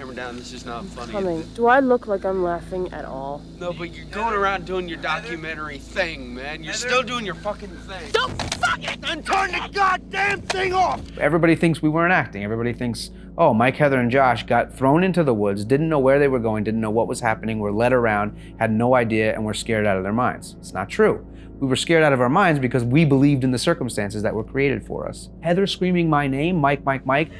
Put 0.00 0.06
the 0.06 0.14
camera 0.14 0.28
down. 0.28 0.36
This 0.36 0.52
is 0.52 0.64
not 0.64 0.84
funny. 0.86 1.12
Coming. 1.12 1.42
Do 1.54 1.66
I 1.66 1.80
look 1.80 2.06
like 2.06 2.24
I'm 2.24 2.42
laughing 2.42 2.92
at 2.92 3.04
all? 3.04 3.42
No, 3.58 3.72
but 3.72 3.94
you're 3.94 4.06
going 4.06 4.34
around 4.34 4.64
doing 4.64 4.88
your 4.88 4.98
documentary 4.98 5.78
thing, 5.78 6.34
man. 6.34 6.64
You're 6.64 6.72
still 6.72 7.02
doing 7.02 7.26
your 7.26 7.34
fucking 7.34 7.68
thing. 7.68 8.10
Don't 8.12 8.30
fuck 8.54 8.82
it! 8.82 8.98
And 9.02 9.24
turn 9.26 9.52
the 9.52 9.68
goddamn 9.72 10.42
thing 10.42 10.72
off! 10.72 11.02
Everybody 11.18 11.54
thinks 11.54 11.82
we 11.82 11.88
weren't 11.88 12.12
acting. 12.12 12.44
Everybody 12.44 12.72
thinks, 12.72 13.10
oh, 13.36 13.52
Mike, 13.52 13.76
Heather, 13.76 14.00
and 14.00 14.10
Josh 14.10 14.46
got 14.46 14.74
thrown 14.74 15.04
into 15.04 15.22
the 15.22 15.34
woods, 15.34 15.64
didn't 15.64 15.88
know 15.88 15.98
where 15.98 16.18
they 16.18 16.28
were 16.28 16.38
going, 16.38 16.64
didn't 16.64 16.80
know 16.80 16.90
what 16.90 17.08
was 17.08 17.20
happening, 17.20 17.58
were 17.58 17.72
led 17.72 17.92
around, 17.92 18.36
had 18.58 18.72
no 18.72 18.94
idea, 18.94 19.34
and 19.34 19.44
were 19.44 19.54
scared 19.54 19.86
out 19.86 19.98
of 19.98 20.02
their 20.02 20.12
minds. 20.12 20.56
It's 20.60 20.72
not 20.72 20.88
true. 20.88 21.26
We 21.58 21.66
were 21.66 21.76
scared 21.76 22.02
out 22.02 22.14
of 22.14 22.22
our 22.22 22.30
minds 22.30 22.58
because 22.58 22.84
we 22.84 23.04
believed 23.04 23.44
in 23.44 23.50
the 23.50 23.58
circumstances 23.58 24.22
that 24.22 24.34
were 24.34 24.44
created 24.44 24.86
for 24.86 25.06
us. 25.06 25.28
Heather 25.42 25.66
screaming 25.66 26.08
my 26.08 26.26
name, 26.26 26.56
Mike, 26.56 26.84
Mike, 26.84 27.04
Mike. 27.04 27.30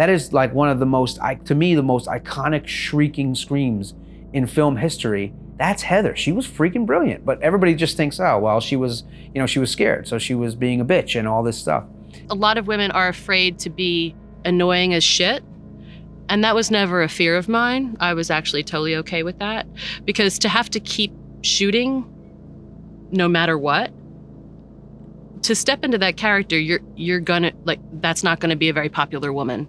That 0.00 0.08
is 0.08 0.32
like 0.32 0.54
one 0.54 0.70
of 0.70 0.78
the 0.78 0.86
most, 0.86 1.18
to 1.44 1.54
me, 1.54 1.74
the 1.74 1.82
most 1.82 2.06
iconic 2.06 2.66
shrieking 2.66 3.34
screams 3.34 3.92
in 4.32 4.46
film 4.46 4.78
history. 4.78 5.34
That's 5.58 5.82
Heather. 5.82 6.16
She 6.16 6.32
was 6.32 6.48
freaking 6.48 6.86
brilliant, 6.86 7.26
but 7.26 7.38
everybody 7.42 7.74
just 7.74 7.98
thinks, 7.98 8.18
oh, 8.18 8.38
well, 8.38 8.60
she 8.60 8.76
was, 8.76 9.04
you 9.34 9.38
know, 9.42 9.46
she 9.46 9.58
was 9.58 9.70
scared, 9.70 10.08
so 10.08 10.16
she 10.16 10.34
was 10.34 10.54
being 10.54 10.80
a 10.80 10.86
bitch 10.86 11.18
and 11.18 11.28
all 11.28 11.42
this 11.42 11.58
stuff. 11.58 11.84
A 12.30 12.34
lot 12.34 12.56
of 12.56 12.66
women 12.66 12.90
are 12.92 13.08
afraid 13.08 13.58
to 13.58 13.68
be 13.68 14.14
annoying 14.42 14.94
as 14.94 15.04
shit. 15.04 15.44
And 16.30 16.42
that 16.44 16.54
was 16.54 16.70
never 16.70 17.02
a 17.02 17.08
fear 17.10 17.36
of 17.36 17.46
mine. 17.46 17.98
I 18.00 18.14
was 18.14 18.30
actually 18.30 18.64
totally 18.64 18.96
okay 18.96 19.22
with 19.22 19.38
that 19.40 19.66
because 20.06 20.38
to 20.38 20.48
have 20.48 20.70
to 20.70 20.80
keep 20.80 21.12
shooting 21.42 22.06
no 23.10 23.28
matter 23.28 23.58
what, 23.58 23.92
to 25.42 25.54
step 25.54 25.84
into 25.84 25.98
that 25.98 26.16
character, 26.16 26.58
you're 26.58 26.80
you're 26.96 27.20
gonna 27.20 27.52
like 27.64 27.80
that's 28.00 28.22
not 28.22 28.40
gonna 28.40 28.56
be 28.56 28.70
a 28.70 28.72
very 28.72 28.88
popular 28.88 29.30
woman. 29.30 29.68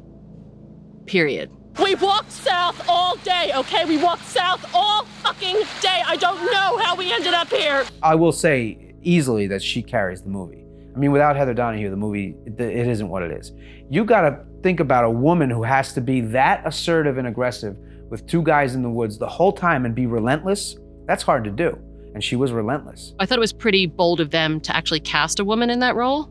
Period. 1.12 1.52
We 1.84 1.96
walked 1.96 2.32
south 2.32 2.88
all 2.88 3.18
day, 3.18 3.52
okay? 3.54 3.84
We 3.84 4.02
walked 4.02 4.24
south 4.24 4.66
all 4.74 5.04
fucking 5.04 5.58
day. 5.82 6.02
I 6.08 6.16
don't 6.16 6.46
know 6.46 6.78
how 6.78 6.96
we 6.96 7.12
ended 7.12 7.34
up 7.34 7.50
here. 7.50 7.86
I 8.02 8.16
will 8.16 8.32
say 8.32 8.94
easily 9.02 9.46
that 9.48 9.62
she 9.62 9.84
carries 9.84 10.22
the 10.22 10.30
movie. 10.30 10.64
I 10.96 10.98
mean, 10.98 11.12
without 11.12 11.36
Heather 11.36 11.54
Donahue, 11.54 11.90
the 11.90 11.98
movie, 11.98 12.38
it, 12.46 12.58
it 12.62 12.88
isn't 12.88 13.10
what 13.10 13.24
it 13.24 13.32
is. 13.32 13.52
You 13.90 14.06
gotta 14.06 14.46
think 14.64 14.80
about 14.80 15.04
a 15.04 15.10
woman 15.10 15.50
who 15.50 15.64
has 15.64 15.92
to 15.96 16.02
be 16.02 16.22
that 16.22 16.66
assertive 16.66 17.18
and 17.18 17.28
aggressive 17.28 17.76
with 18.10 18.26
two 18.26 18.42
guys 18.42 18.76
in 18.76 18.82
the 18.82 18.90
woods 18.90 19.18
the 19.18 19.28
whole 19.28 19.52
time 19.52 19.84
and 19.84 19.94
be 19.94 20.06
relentless. 20.06 20.78
That's 21.08 21.24
hard 21.24 21.44
to 21.44 21.52
do. 21.52 21.78
And 22.14 22.24
she 22.24 22.38
was 22.38 22.54
relentless. 22.54 23.16
I 23.20 23.26
thought 23.26 23.38
it 23.38 23.42
was 23.42 23.52
pretty 23.52 23.86
bold 23.86 24.22
of 24.22 24.30
them 24.30 24.62
to 24.62 24.74
actually 24.74 25.02
cast 25.02 25.42
a 25.42 25.44
woman 25.44 25.70
in 25.72 25.80
that 25.80 25.98
role. 25.98 26.30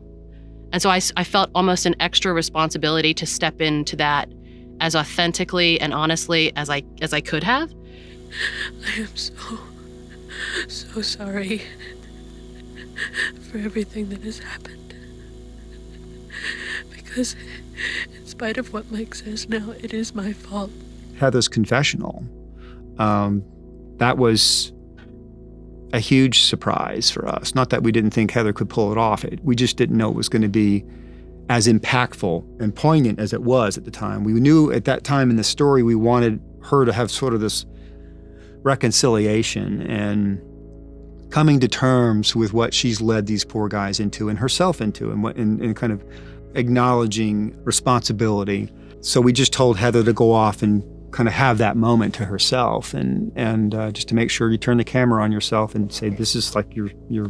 And 0.73 0.81
so 0.81 0.89
I 0.89 0.99
felt 0.99 1.51
almost 1.53 1.85
an 1.85 1.95
extra 1.99 2.33
responsibility 2.33 3.13
to 3.13 3.27
step 3.27 3.61
into 3.61 3.95
that 3.97 4.27
as 4.81 4.95
authentically 4.95 5.79
and 5.79 5.93
honestly 5.93 6.51
as 6.57 6.69
I 6.69 6.83
as 7.01 7.13
I 7.13 7.21
could 7.21 7.43
have. 7.43 7.71
I 8.85 8.99
am 9.01 9.15
so, 9.15 9.59
so 10.67 11.01
sorry 11.01 11.61
for 13.49 13.57
everything 13.59 14.09
that 14.09 14.21
has 14.23 14.39
happened. 14.39 14.95
Because, 16.91 17.35
in 18.17 18.25
spite 18.25 18.57
of 18.57 18.73
what 18.73 18.91
Mike 18.91 19.15
says 19.15 19.47
now, 19.47 19.71
it 19.81 19.93
is 19.93 20.15
my 20.15 20.33
fault. 20.33 20.71
Heather's 21.19 21.47
confessional. 21.47 22.23
Um, 22.97 23.43
that 23.97 24.17
was 24.17 24.71
a 25.93 25.99
huge 25.99 26.43
surprise 26.43 27.11
for 27.11 27.27
us. 27.27 27.53
Not 27.53 27.69
that 27.69 27.83
we 27.83 27.91
didn't 27.91 28.11
think 28.11 28.31
Heather 28.31 28.53
could 28.53 28.69
pull 28.69 28.91
it 28.91 28.97
off. 28.97 29.25
It, 29.25 29.43
we 29.43 29.55
just 29.55 29.75
didn't 29.77 29.97
know 29.97 30.09
it 30.09 30.15
was 30.15 30.29
going 30.29 30.41
to 30.41 30.47
be 30.47 30.85
as 31.51 31.67
impactful 31.67 32.61
and 32.61 32.73
poignant 32.73 33.19
as 33.19 33.33
it 33.33 33.41
was 33.41 33.77
at 33.77 33.83
the 33.83 33.91
time. 33.91 34.23
We 34.23 34.31
knew 34.31 34.71
at 34.71 34.85
that 34.85 35.03
time 35.03 35.29
in 35.29 35.35
the 35.35 35.43
story 35.43 35.83
we 35.83 35.95
wanted 35.95 36.41
her 36.63 36.85
to 36.85 36.93
have 36.93 37.11
sort 37.11 37.33
of 37.33 37.41
this 37.41 37.65
reconciliation 38.63 39.81
and 39.81 40.41
coming 41.29 41.59
to 41.59 41.67
terms 41.67 42.37
with 42.37 42.53
what 42.53 42.73
she's 42.73 43.01
led 43.01 43.25
these 43.25 43.43
poor 43.43 43.67
guys 43.67 43.99
into 43.99 44.29
and 44.29 44.39
herself 44.39 44.79
into 44.79 45.11
and 45.11 45.23
what 45.23 45.35
and, 45.35 45.61
and 45.61 45.75
kind 45.75 45.91
of 45.91 46.01
acknowledging 46.55 47.53
responsibility. 47.65 48.71
So 49.01 49.19
we 49.19 49.33
just 49.33 49.51
told 49.51 49.75
Heather 49.75 50.05
to 50.05 50.13
go 50.13 50.31
off 50.31 50.63
and 50.63 50.81
kind 51.11 51.27
of 51.27 51.33
have 51.33 51.57
that 51.57 51.75
moment 51.75 52.15
to 52.15 52.23
herself 52.23 52.93
and 52.93 53.29
and 53.35 53.75
uh, 53.75 53.91
just 53.91 54.07
to 54.07 54.15
make 54.15 54.29
sure 54.29 54.49
you 54.49 54.57
turn 54.57 54.77
the 54.77 54.85
camera 54.85 55.21
on 55.21 55.33
yourself 55.33 55.75
and 55.75 55.91
say 55.91 56.07
this 56.07 56.33
is 56.33 56.55
like 56.55 56.73
your 56.73 56.91
your 57.09 57.27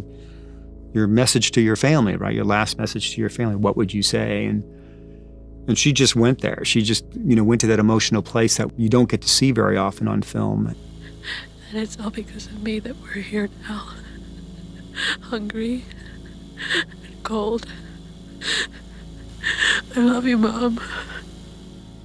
your 0.94 1.08
message 1.08 1.52
to 1.52 1.62
your 1.62 1.76
family, 1.76 2.16
right? 2.16 2.34
Your 2.34 2.46
last 2.46 2.78
message 2.78 3.16
to 3.16 3.22
your 3.22 3.30
family. 3.30 3.56
What 3.56 3.78
would 3.78 3.94
you 3.94 4.04
say? 4.04 4.46
And 4.46 4.64
and 5.68 5.78
she 5.78 5.94
just 5.94 6.16
went 6.16 6.42
there. 6.42 6.66
She 6.66 6.82
just 6.82 7.06
you 7.16 7.36
know 7.36 7.44
went 7.44 7.62
to 7.62 7.68
that 7.68 7.80
emotional 7.80 8.22
place 8.22 8.58
that 8.58 8.72
you 8.78 8.90
don't 8.90 9.10
get 9.10 9.22
to 9.22 9.30
see 9.30 9.52
very 9.52 9.78
often 9.78 10.08
on 10.08 10.22
film. 10.22 10.68
And 10.68 11.82
it's 11.82 12.00
all 12.00 12.10
because 12.10 12.48
of 12.48 12.64
me 12.64 12.80
that 12.80 12.96
we're 13.02 13.22
here 13.22 13.50
now. 13.70 13.90
Hungry 15.22 15.86
and 16.84 17.24
cold. 17.24 17.66
I 19.96 20.00
love 20.00 20.26
you, 20.26 20.38
Mom. 20.38 20.80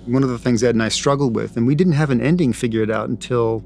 One 0.05 0.23
of 0.23 0.28
the 0.28 0.38
things 0.38 0.62
Ed 0.62 0.76
and 0.76 0.83
I 0.83 0.88
struggled 0.88 1.35
with, 1.35 1.57
and 1.57 1.66
we 1.66 1.75
didn't 1.75 1.95
have 1.95 2.11
an 2.11 2.21
ending 2.21 2.52
figured 2.52 2.90
out 2.90 3.09
until 3.09 3.64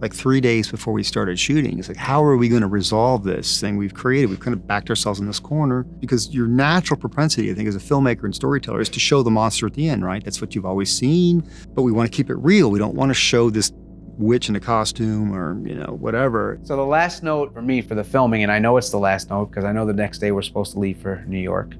like 0.00 0.14
three 0.14 0.40
days 0.40 0.70
before 0.70 0.92
we 0.92 1.02
started 1.02 1.38
shooting. 1.38 1.78
It's 1.78 1.88
like, 1.88 1.96
how 1.96 2.22
are 2.22 2.36
we 2.36 2.48
going 2.48 2.62
to 2.62 2.68
resolve 2.68 3.24
this 3.24 3.60
thing 3.60 3.76
we've 3.76 3.94
created? 3.94 4.30
We've 4.30 4.40
kind 4.40 4.54
of 4.54 4.66
backed 4.66 4.90
ourselves 4.90 5.18
in 5.18 5.26
this 5.26 5.40
corner 5.40 5.82
because 5.82 6.32
your 6.32 6.46
natural 6.46 6.98
propensity, 6.98 7.50
I 7.50 7.54
think, 7.54 7.68
as 7.68 7.76
a 7.76 7.80
filmmaker 7.80 8.24
and 8.24 8.34
storyteller 8.34 8.80
is 8.80 8.88
to 8.90 9.00
show 9.00 9.22
the 9.22 9.30
monster 9.30 9.66
at 9.66 9.74
the 9.74 9.88
end, 9.88 10.04
right? 10.04 10.24
That's 10.24 10.40
what 10.40 10.54
you've 10.54 10.66
always 10.66 10.96
seen, 10.96 11.48
but 11.74 11.82
we 11.82 11.92
want 11.92 12.10
to 12.10 12.16
keep 12.16 12.30
it 12.30 12.36
real. 12.36 12.70
We 12.70 12.78
don't 12.78 12.94
want 12.94 13.10
to 13.10 13.14
show 13.14 13.50
this 13.50 13.72
witch 14.18 14.48
in 14.48 14.56
a 14.56 14.60
costume 14.60 15.32
or, 15.32 15.60
you 15.66 15.74
know, 15.74 15.96
whatever. 15.98 16.58
So 16.62 16.76
the 16.76 16.82
last 16.82 17.22
note 17.22 17.52
for 17.52 17.62
me 17.62 17.80
for 17.80 17.94
the 17.94 18.04
filming, 18.04 18.42
and 18.42 18.52
I 18.52 18.58
know 18.58 18.76
it's 18.76 18.90
the 18.90 18.98
last 18.98 19.30
note 19.30 19.46
because 19.46 19.64
I 19.64 19.72
know 19.72 19.86
the 19.86 19.92
next 19.92 20.18
day 20.18 20.32
we're 20.32 20.42
supposed 20.42 20.72
to 20.72 20.78
leave 20.78 21.00
for 21.00 21.24
New 21.26 21.38
York. 21.38 21.74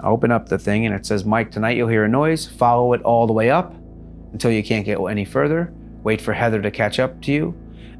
I 0.00 0.08
open 0.08 0.30
up 0.30 0.48
the 0.48 0.58
thing 0.58 0.86
and 0.86 0.94
it 0.94 1.06
says, 1.06 1.24
Mike, 1.24 1.50
tonight 1.50 1.76
you'll 1.76 1.88
hear 1.88 2.04
a 2.04 2.08
noise. 2.08 2.46
Follow 2.46 2.92
it 2.92 3.02
all 3.02 3.26
the 3.26 3.32
way 3.32 3.50
up 3.50 3.74
until 4.32 4.50
you 4.50 4.62
can't 4.62 4.84
get 4.84 4.98
any 5.00 5.24
further. 5.24 5.72
Wait 6.04 6.20
for 6.20 6.32
Heather 6.32 6.62
to 6.62 6.70
catch 6.70 7.00
up 7.00 7.20
to 7.22 7.32
you, 7.32 7.54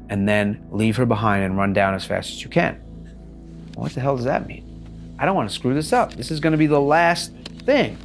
and 0.09 0.29
then 0.29 0.65
leave 0.71 0.95
her 0.95 1.05
behind 1.05 1.43
and 1.43 1.57
run 1.57 1.73
down 1.73 1.93
as 1.93 2.05
fast 2.05 2.31
as 2.31 2.43
you 2.43 2.49
can. 2.49 2.75
What 3.75 3.91
the 3.93 3.99
hell 3.99 4.15
does 4.15 4.25
that 4.25 4.47
mean? 4.47 5.15
I 5.19 5.25
don't 5.25 5.35
want 5.35 5.49
to 5.49 5.55
screw 5.55 5.73
this 5.73 5.91
up. 5.91 6.13
This 6.13 6.31
is 6.31 6.39
going 6.39 6.51
to 6.51 6.57
be 6.57 6.67
the 6.67 6.79
last 6.79 7.33
thing. 7.65 7.97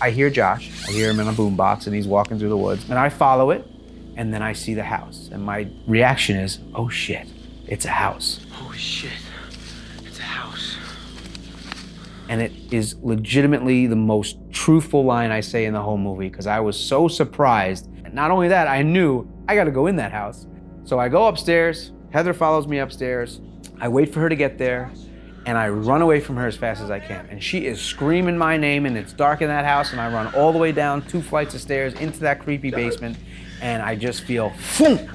I 0.00 0.10
hear 0.10 0.28
Josh. 0.28 0.70
I 0.86 0.92
hear 0.92 1.10
him 1.10 1.18
in 1.18 1.26
a 1.28 1.32
boombox, 1.32 1.86
and 1.86 1.96
he's 1.96 2.06
walking 2.06 2.38
through 2.38 2.50
the 2.50 2.56
woods. 2.56 2.84
And 2.90 2.98
I 2.98 3.08
follow 3.08 3.50
it, 3.50 3.66
and 4.16 4.32
then 4.32 4.42
I 4.42 4.52
see 4.52 4.74
the 4.74 4.84
house. 4.84 5.30
And 5.32 5.42
my 5.42 5.66
reaction 5.86 6.36
is, 6.36 6.58
oh 6.74 6.88
shit, 6.88 7.26
it's 7.66 7.86
a 7.86 7.90
house. 7.90 8.40
Oh 8.52 8.72
shit. 8.76 9.10
It's 10.04 10.18
a 10.18 10.22
house. 10.22 10.76
And 12.28 12.42
it 12.42 12.52
is 12.70 12.96
legitimately 13.02 13.86
the 13.86 13.96
most 13.96 14.38
truthful 14.50 15.04
line 15.04 15.30
I 15.30 15.40
say 15.40 15.64
in 15.64 15.72
the 15.72 15.82
whole 15.82 15.98
movie 15.98 16.28
because 16.28 16.46
I 16.46 16.60
was 16.60 16.78
so 16.78 17.08
surprised. 17.08 17.88
And 18.04 18.14
not 18.14 18.30
only 18.30 18.48
that, 18.48 18.66
I 18.68 18.82
knew 18.82 19.28
I 19.48 19.54
got 19.54 19.64
to 19.64 19.70
go 19.70 19.86
in 19.86 19.96
that 19.96 20.12
house. 20.12 20.46
So 20.84 20.98
I 20.98 21.08
go 21.08 21.26
upstairs. 21.26 21.92
Heather 22.10 22.34
follows 22.34 22.66
me 22.66 22.78
upstairs. 22.78 23.40
I 23.80 23.88
wait 23.88 24.12
for 24.12 24.20
her 24.20 24.28
to 24.28 24.36
get 24.36 24.58
there 24.58 24.90
and 25.46 25.56
I 25.56 25.68
run 25.68 26.02
away 26.02 26.20
from 26.20 26.36
her 26.36 26.46
as 26.46 26.56
fast 26.56 26.82
as 26.82 26.90
I 26.90 26.98
can. 26.98 27.26
And 27.30 27.42
she 27.42 27.66
is 27.66 27.80
screaming 27.80 28.36
my 28.36 28.56
name, 28.56 28.84
and 28.84 28.98
it's 28.98 29.12
dark 29.12 29.42
in 29.42 29.48
that 29.48 29.64
house, 29.64 29.92
and 29.92 30.00
I 30.00 30.12
run 30.12 30.34
all 30.34 30.52
the 30.52 30.58
way 30.58 30.72
down 30.72 31.02
two 31.06 31.22
flights 31.22 31.54
of 31.54 31.60
stairs 31.60 31.94
into 31.94 32.18
that 32.20 32.40
creepy 32.40 32.72
basement, 32.72 33.16
and 33.62 33.80
I 33.80 33.94
just 33.94 34.24
feel, 34.24 34.50
Phoom! 34.50 35.08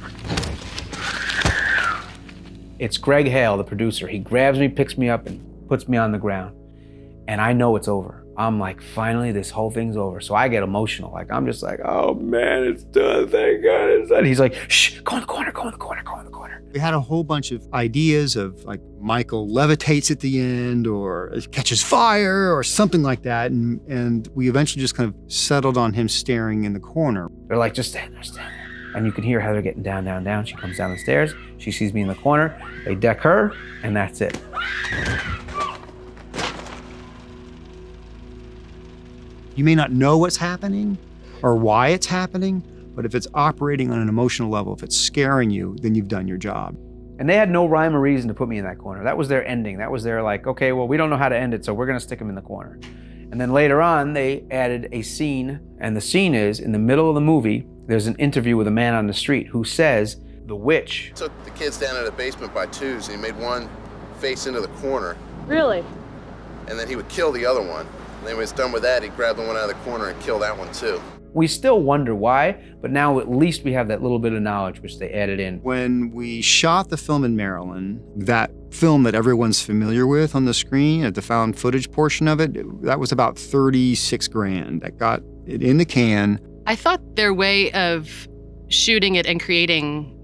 It's 2.79 2.97
Greg 2.97 3.27
Hale, 3.27 3.57
the 3.57 3.63
producer. 3.65 4.07
He 4.07 4.19
grabs 4.19 4.57
me, 4.57 4.69
picks 4.69 4.97
me 4.97 5.09
up, 5.09 5.27
and 5.27 5.67
puts 5.67 5.89
me 5.89 5.97
on 5.97 6.13
the 6.13 6.17
ground. 6.17 6.55
And 7.27 7.39
I 7.39 7.53
know 7.53 7.75
it's 7.75 7.87
over. 7.87 8.25
I'm 8.37 8.59
like, 8.59 8.81
finally, 8.81 9.31
this 9.31 9.49
whole 9.49 9.69
thing's 9.69 9.97
over. 9.97 10.21
So 10.21 10.35
I 10.35 10.47
get 10.47 10.63
emotional. 10.63 11.11
Like, 11.11 11.31
I'm 11.31 11.45
just 11.45 11.61
like, 11.61 11.79
oh 11.83 12.13
man, 12.15 12.63
it's 12.63 12.83
done. 12.83 13.27
Thank 13.27 13.63
God 13.63 13.89
it's 13.89 14.09
done. 14.09 14.25
He's 14.25 14.39
like, 14.39 14.55
shh, 14.69 14.99
go 15.01 15.15
in 15.15 15.21
the 15.21 15.27
corner, 15.27 15.51
go 15.51 15.63
in 15.63 15.71
the 15.71 15.77
corner, 15.77 16.01
go 16.03 16.17
in 16.17 16.25
the 16.25 16.31
corner. 16.31 16.63
We 16.73 16.79
had 16.79 16.93
a 16.93 16.99
whole 16.99 17.23
bunch 17.23 17.51
of 17.51 17.67
ideas 17.73 18.37
of 18.37 18.63
like 18.63 18.79
Michael 18.99 19.47
levitates 19.47 20.09
at 20.09 20.21
the 20.21 20.39
end 20.39 20.87
or 20.87 21.33
catches 21.51 21.83
fire 21.83 22.55
or 22.55 22.63
something 22.63 23.03
like 23.03 23.23
that. 23.23 23.51
And, 23.51 23.81
and 23.89 24.27
we 24.33 24.47
eventually 24.49 24.81
just 24.81 24.95
kind 24.95 25.13
of 25.13 25.31
settled 25.31 25.77
on 25.77 25.93
him 25.93 26.07
staring 26.07 26.63
in 26.63 26.73
the 26.73 26.79
corner. 26.79 27.29
They're 27.47 27.57
like, 27.57 27.73
just 27.73 27.89
stand 27.89 28.15
there, 28.15 28.23
stand 28.23 28.47
there. 28.47 28.57
And 28.95 29.05
you 29.05 29.11
can 29.11 29.23
hear 29.23 29.39
Heather 29.39 29.61
getting 29.61 29.83
down, 29.83 30.05
down, 30.05 30.23
down. 30.23 30.45
She 30.45 30.55
comes 30.55 30.77
down 30.77 30.91
the 30.91 30.97
stairs. 30.97 31.33
She 31.57 31.71
sees 31.71 31.93
me 31.93 32.01
in 32.01 32.07
the 32.07 32.15
corner. 32.15 32.59
They 32.85 32.95
deck 32.95 33.19
her, 33.19 33.53
and 33.83 33.95
that's 33.95 34.19
it. 34.21 34.37
You 39.55 39.63
may 39.63 39.75
not 39.75 39.91
know 39.91 40.17
what's 40.17 40.37
happening 40.37 40.97
or 41.43 41.55
why 41.55 41.89
it's 41.89 42.05
happening, 42.07 42.63
but 42.95 43.05
if 43.05 43.15
it's 43.15 43.27
operating 43.33 43.91
on 43.91 43.99
an 43.99 44.09
emotional 44.09 44.49
level, 44.49 44.73
if 44.73 44.83
it's 44.83 44.95
scaring 44.95 45.49
you, 45.49 45.75
then 45.81 45.95
you've 45.95 46.07
done 46.07 46.27
your 46.27 46.37
job. 46.37 46.75
And 47.19 47.29
they 47.29 47.35
had 47.35 47.49
no 47.51 47.67
rhyme 47.67 47.95
or 47.95 47.99
reason 47.99 48.27
to 48.29 48.33
put 48.33 48.47
me 48.47 48.57
in 48.57 48.65
that 48.65 48.77
corner. 48.79 49.03
That 49.03 49.17
was 49.17 49.27
their 49.27 49.45
ending. 49.45 49.77
That 49.77 49.91
was 49.91 50.03
their 50.03 50.23
like, 50.23 50.47
okay, 50.47 50.71
well, 50.71 50.87
we 50.87 50.97
don't 50.97 51.09
know 51.09 51.17
how 51.17 51.29
to 51.29 51.37
end 51.37 51.53
it, 51.53 51.63
so 51.65 51.73
we're 51.73 51.85
gonna 51.85 51.99
stick 51.99 52.19
him 52.19 52.29
in 52.29 52.35
the 52.35 52.41
corner. 52.41 52.79
And 53.31 53.39
then 53.39 53.53
later 53.53 53.81
on, 53.81 54.13
they 54.13 54.43
added 54.51 54.89
a 54.91 55.01
scene, 55.03 55.59
and 55.79 55.95
the 55.95 56.01
scene 56.01 56.33
is 56.33 56.59
in 56.59 56.71
the 56.71 56.79
middle 56.79 57.07
of 57.09 57.15
the 57.15 57.21
movie, 57.21 57.65
there's 57.87 58.07
an 58.07 58.15
interview 58.15 58.57
with 58.57 58.67
a 58.67 58.71
man 58.71 58.93
on 58.93 59.07
the 59.07 59.13
street 59.13 59.47
who 59.47 59.63
says, 59.63 60.17
the 60.47 60.55
witch. 60.55 61.11
Took 61.15 61.31
the 61.45 61.51
kids 61.51 61.77
down 61.77 61.95
in 61.95 62.03
the 62.05 62.11
basement 62.11 62.53
by 62.53 62.65
twos, 62.67 63.07
and 63.07 63.15
he 63.17 63.21
made 63.21 63.39
one 63.39 63.69
face 64.19 64.47
into 64.47 64.59
the 64.59 64.67
corner, 64.67 65.15
Really? 65.45 65.83
and 66.67 66.77
then 66.79 66.87
he 66.87 66.95
would 66.95 67.07
kill 67.09 67.31
the 67.31 67.45
other 67.45 67.61
one. 67.61 67.87
And 68.21 68.27
then 68.27 68.35
when 68.35 68.41
he 68.41 68.43
was 68.43 68.51
done 68.51 68.71
with 68.71 68.83
that, 68.83 69.01
he'd 69.01 69.15
grab 69.15 69.37
the 69.37 69.41
one 69.41 69.57
out 69.57 69.67
of 69.67 69.69
the 69.69 69.83
corner 69.83 70.09
and 70.09 70.21
kill 70.21 70.37
that 70.37 70.55
one 70.55 70.71
too. 70.73 71.01
We 71.33 71.47
still 71.47 71.81
wonder 71.81 72.13
why, 72.13 72.61
but 72.81 72.91
now 72.91 73.17
at 73.17 73.31
least 73.31 73.63
we 73.63 73.73
have 73.73 73.87
that 73.87 74.03
little 74.03 74.19
bit 74.19 74.31
of 74.31 74.43
knowledge 74.43 74.79
which 74.79 74.99
they 74.99 75.09
added 75.09 75.39
in. 75.39 75.59
When 75.63 76.11
we 76.11 76.43
shot 76.43 76.89
the 76.89 76.97
film 76.97 77.23
in 77.23 77.35
Maryland, 77.35 77.99
that 78.15 78.51
film 78.69 79.01
that 79.03 79.15
everyone's 79.15 79.59
familiar 79.59 80.05
with 80.05 80.35
on 80.35 80.45
the 80.45 80.53
screen 80.53 81.03
at 81.03 81.15
the 81.15 81.23
found 81.23 81.57
footage 81.57 81.89
portion 81.91 82.27
of 82.27 82.39
it, 82.39 82.53
that 82.83 82.99
was 82.99 83.11
about 83.11 83.39
36 83.39 84.27
grand. 84.27 84.81
That 84.81 84.99
got 84.99 85.23
it 85.47 85.63
in 85.63 85.77
the 85.77 85.85
can. 85.85 86.39
I 86.67 86.75
thought 86.75 87.01
their 87.15 87.33
way 87.33 87.71
of 87.71 88.27
shooting 88.67 89.15
it 89.15 89.25
and 89.25 89.41
creating 89.41 90.15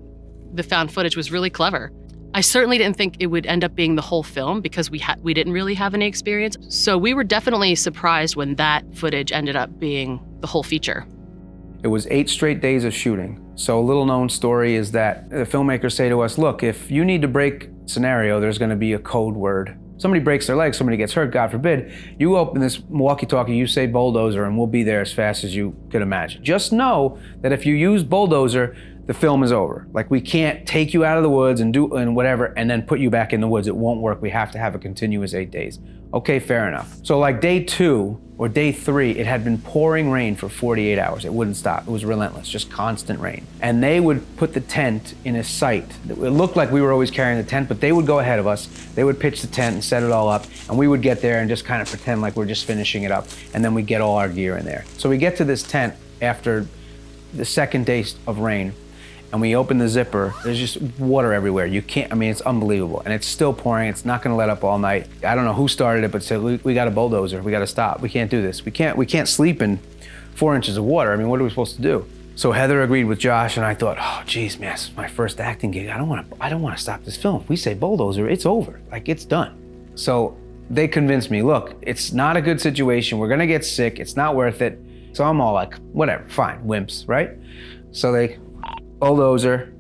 the 0.53 0.61
found 0.61 0.91
footage 0.93 1.17
was 1.17 1.31
really 1.31 1.49
clever. 1.49 1.91
I 2.37 2.41
certainly 2.41 2.77
didn't 2.77 2.97
think 2.97 3.15
it 3.17 3.25
would 3.25 3.47
end 3.47 3.63
up 3.63 3.73
being 3.73 3.95
the 3.95 4.01
whole 4.03 4.21
film 4.21 4.61
because 4.61 4.91
we 4.91 4.99
had 4.99 5.19
we 5.23 5.33
didn't 5.33 5.53
really 5.53 5.73
have 5.73 5.95
any 5.95 6.05
experience. 6.05 6.55
So 6.69 6.95
we 6.95 7.15
were 7.15 7.23
definitely 7.23 7.73
surprised 7.73 8.35
when 8.35 8.53
that 8.57 8.95
footage 8.95 9.31
ended 9.31 9.55
up 9.55 9.79
being 9.79 10.19
the 10.41 10.45
whole 10.45 10.61
feature. 10.61 11.07
It 11.81 11.87
was 11.87 12.05
eight 12.11 12.29
straight 12.29 12.61
days 12.61 12.83
of 12.83 12.93
shooting. 12.93 13.43
So 13.55 13.79
a 13.79 13.81
little 13.81 14.05
known 14.05 14.29
story 14.29 14.75
is 14.75 14.91
that 14.91 15.31
the 15.31 15.45
filmmakers 15.45 15.93
say 15.93 16.09
to 16.09 16.21
us, 16.21 16.37
look, 16.37 16.61
if 16.61 16.91
you 16.91 17.03
need 17.03 17.23
to 17.23 17.27
break 17.27 17.71
scenario, 17.87 18.39
there's 18.39 18.59
going 18.59 18.69
to 18.69 18.75
be 18.75 18.93
a 18.93 18.99
code 18.99 19.33
word. 19.33 19.75
Somebody 19.97 20.23
breaks 20.23 20.45
their 20.45 20.55
leg, 20.55 20.75
somebody 20.75 20.95
gets 20.95 21.13
hurt, 21.13 21.31
God 21.31 21.49
forbid. 21.49 21.91
You 22.19 22.37
open 22.37 22.61
this 22.61 22.77
walkie-talkie, 22.81 23.55
you 23.55 23.65
say 23.65 23.87
bulldozer, 23.87 24.45
and 24.45 24.55
we'll 24.55 24.67
be 24.67 24.83
there 24.83 25.01
as 25.01 25.11
fast 25.11 25.43
as 25.43 25.55
you 25.55 25.75
could 25.89 26.03
imagine. 26.03 26.43
Just 26.43 26.71
know 26.71 27.17
that 27.41 27.51
if 27.51 27.65
you 27.65 27.73
use 27.73 28.03
bulldozer, 28.03 28.77
the 29.07 29.13
film 29.13 29.41
is 29.41 29.53
over. 29.53 29.87
Like 29.93 30.11
we 30.11 30.21
can't 30.21 30.67
take 30.67 30.93
you 30.93 31.05
out 31.05 31.17
of 31.17 31.23
the 31.23 31.29
woods 31.29 31.61
and 31.61 31.73
do 31.73 31.95
and 31.95 32.15
whatever 32.15 32.47
and 32.57 32.69
then 32.69 32.83
put 32.83 32.99
you 32.99 33.09
back 33.09 33.33
in 33.33 33.41
the 33.41 33.47
woods. 33.47 33.67
It 33.67 33.75
won't 33.75 34.01
work. 34.01 34.21
We 34.21 34.29
have 34.29 34.51
to 34.51 34.59
have 34.59 34.75
a 34.75 34.79
continuous 34.79 35.33
eight 35.33 35.49
days. 35.49 35.79
Okay, 36.13 36.39
fair 36.39 36.67
enough. 36.67 36.99
So 37.03 37.17
like 37.17 37.41
day 37.41 37.63
two 37.63 38.19
or 38.37 38.49
day 38.49 38.71
three, 38.73 39.11
it 39.11 39.25
had 39.25 39.43
been 39.43 39.57
pouring 39.59 40.11
rain 40.11 40.35
for 40.35 40.49
48 40.49 40.99
hours. 40.99 41.25
It 41.25 41.33
wouldn't 41.33 41.55
stop. 41.55 41.87
It 41.87 41.89
was 41.89 42.03
relentless, 42.03 42.49
just 42.49 42.69
constant 42.69 43.19
rain. 43.19 43.45
And 43.61 43.81
they 43.81 43.99
would 43.99 44.35
put 44.35 44.53
the 44.53 44.61
tent 44.61 45.15
in 45.23 45.37
a 45.37 45.43
site. 45.43 45.89
It 46.09 46.17
looked 46.17 46.57
like 46.57 46.69
we 46.69 46.81
were 46.81 46.91
always 46.91 47.11
carrying 47.11 47.41
the 47.41 47.49
tent, 47.49 47.69
but 47.69 47.79
they 47.79 47.93
would 47.93 48.05
go 48.05 48.19
ahead 48.19 48.39
of 48.39 48.47
us. 48.47 48.67
They 48.93 49.05
would 49.05 49.19
pitch 49.19 49.41
the 49.41 49.47
tent 49.47 49.75
and 49.75 49.83
set 49.83 50.03
it 50.03 50.11
all 50.11 50.29
up, 50.29 50.45
and 50.69 50.77
we 50.77 50.87
would 50.87 51.01
get 51.01 51.21
there 51.21 51.39
and 51.39 51.49
just 51.49 51.65
kind 51.65 51.81
of 51.81 51.89
pretend 51.89 52.21
like 52.21 52.35
we're 52.35 52.45
just 52.45 52.65
finishing 52.65 53.03
it 53.03 53.11
up. 53.11 53.27
And 53.53 53.63
then 53.63 53.73
we 53.73 53.83
get 53.83 54.01
all 54.01 54.17
our 54.17 54.29
gear 54.29 54.57
in 54.57 54.65
there. 54.65 54.85
So 54.97 55.09
we 55.09 55.17
get 55.17 55.37
to 55.37 55.45
this 55.45 55.63
tent 55.63 55.95
after 56.21 56.67
the 57.33 57.45
second 57.45 57.85
day 57.85 58.05
of 58.27 58.39
rain 58.39 58.73
and 59.31 59.41
we 59.41 59.55
open 59.55 59.77
the 59.77 59.89
zipper, 59.89 60.33
there's 60.43 60.57
just 60.57 60.81
water 60.99 61.33
everywhere. 61.33 61.65
You 61.65 61.81
can't, 61.81 62.11
I 62.11 62.15
mean, 62.15 62.31
it's 62.31 62.41
unbelievable. 62.41 63.01
And 63.03 63.13
it's 63.13 63.27
still 63.27 63.53
pouring. 63.53 63.89
It's 63.89 64.05
not 64.05 64.21
going 64.21 64.31
to 64.31 64.37
let 64.37 64.49
up 64.49 64.63
all 64.63 64.79
night. 64.79 65.07
I 65.23 65.35
don't 65.35 65.45
know 65.45 65.53
who 65.53 65.67
started 65.67 66.03
it, 66.03 66.11
but 66.11 66.23
said, 66.23 66.41
we, 66.41 66.57
we 66.57 66.73
got 66.73 66.87
a 66.87 66.91
bulldozer. 66.91 67.41
We 67.41 67.51
got 67.51 67.59
to 67.59 67.67
stop. 67.67 68.01
We 68.01 68.09
can't 68.09 68.31
do 68.31 68.41
this. 68.41 68.63
We 68.63 68.71
can't, 68.71 68.97
we 68.97 69.05
can't 69.05 69.27
sleep 69.27 69.61
in 69.61 69.79
four 70.35 70.55
inches 70.55 70.77
of 70.77 70.85
water. 70.85 71.11
I 71.11 71.17
mean, 71.17 71.29
what 71.29 71.39
are 71.41 71.43
we 71.43 71.49
supposed 71.49 71.75
to 71.75 71.81
do? 71.81 72.07
So 72.35 72.51
Heather 72.51 72.83
agreed 72.83 73.05
with 73.05 73.17
Josh, 73.17 73.57
and 73.57 73.65
I 73.65 73.73
thought, 73.73 73.97
oh, 73.99 74.21
geez, 74.27 74.59
man, 74.59 74.73
this 74.73 74.89
is 74.89 74.95
my 74.95 75.07
first 75.07 75.39
acting 75.39 75.71
gig. 75.71 75.89
I 75.89 75.97
don't 75.97 76.07
want 76.07 76.29
to, 76.29 76.37
I 76.39 76.49
don't 76.49 76.61
want 76.61 76.77
to 76.77 76.81
stop 76.81 77.03
this 77.03 77.17
film. 77.17 77.41
If 77.41 77.49
we 77.49 77.55
say 77.55 77.73
bulldozer, 77.73 78.29
it's 78.29 78.45
over. 78.45 78.79
Like, 78.91 79.09
it's 79.09 79.25
done. 79.25 79.91
So 79.95 80.37
they 80.69 80.87
convinced 80.87 81.31
me, 81.31 81.41
look, 81.41 81.73
it's 81.81 82.13
not 82.13 82.37
a 82.37 82.41
good 82.41 82.61
situation. 82.61 83.17
We're 83.17 83.27
going 83.27 83.39
to 83.39 83.47
get 83.47 83.65
sick. 83.65 83.99
It's 83.99 84.15
not 84.15 84.35
worth 84.35 84.61
it. 84.61 84.79
So 85.13 85.23
I'm 85.23 85.41
all 85.41 85.53
like, 85.53 85.75
whatever, 85.93 86.29
fine, 86.29 86.63
wimps, 86.63 87.07
right? 87.07 87.31
So 87.91 88.11
they 88.11 88.37
bulldozer, 88.99 89.73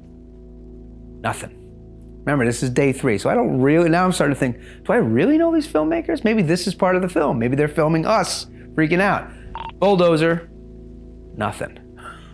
nothing. 1.21 1.53
Remember, 2.19 2.45
this 2.45 2.61
is 2.61 2.69
day 2.69 2.91
three, 2.91 3.17
so 3.17 3.29
I 3.29 3.35
don't 3.35 3.61
really, 3.61 3.89
now 3.89 4.03
I'm 4.03 4.11
starting 4.11 4.35
to 4.35 4.39
think, 4.39 4.57
do 4.83 4.91
I 4.91 4.97
really 4.97 5.37
know 5.37 5.53
these 5.53 5.67
filmmakers? 5.67 6.23
Maybe 6.23 6.41
this 6.41 6.67
is 6.67 6.75
part 6.75 6.95
of 6.95 7.01
the 7.01 7.09
film. 7.09 7.39
Maybe 7.39 7.55
they're 7.55 7.69
filming 7.69 8.05
us 8.05 8.47
freaking 8.73 8.99
out. 8.99 9.29
Bulldozer, 9.79 10.49
nothing. 11.35 11.79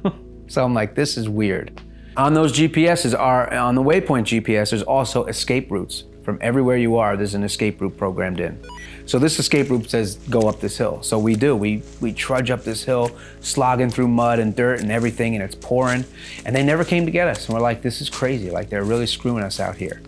so 0.47 0.65
I'm 0.65 0.73
like, 0.73 0.95
this 0.95 1.15
is 1.15 1.29
weird. 1.29 1.79
On 2.17 2.33
those 2.33 2.53
GPSs 2.53 3.17
are, 3.17 3.53
on 3.53 3.75
the 3.75 3.83
Waypoint 3.83 4.25
GPS, 4.25 4.71
there's 4.71 4.83
also 4.83 5.25
escape 5.25 5.71
routes. 5.71 6.05
From 6.23 6.37
everywhere 6.41 6.77
you 6.77 6.95
are, 6.97 7.17
there's 7.17 7.35
an 7.35 7.43
escape 7.43 7.81
route 7.81 7.97
programmed 7.97 8.39
in. 8.39 8.63
So 9.05 9.19
this 9.19 9.37
escape 9.37 9.69
route 9.69 9.89
says 9.89 10.15
go 10.29 10.47
up 10.47 10.59
this 10.59 10.77
hill. 10.77 11.01
So 11.03 11.19
we 11.19 11.35
do. 11.35 11.55
We 11.55 11.83
we 11.99 12.13
trudge 12.13 12.51
up 12.51 12.63
this 12.63 12.83
hill, 12.83 13.11
slogging 13.41 13.89
through 13.89 14.07
mud 14.07 14.39
and 14.39 14.55
dirt 14.55 14.79
and 14.79 14.91
everything, 14.91 15.35
and 15.35 15.43
it's 15.43 15.55
pouring. 15.55 16.05
And 16.45 16.55
they 16.55 16.63
never 16.63 16.83
came 16.83 17.05
to 17.05 17.11
get 17.11 17.27
us. 17.27 17.47
And 17.47 17.55
we're 17.55 17.61
like, 17.61 17.81
this 17.81 18.01
is 18.01 18.09
crazy. 18.09 18.49
Like 18.49 18.69
they're 18.69 18.83
really 18.83 19.07
screwing 19.07 19.43
us 19.43 19.59
out 19.59 19.75
here. 19.75 20.01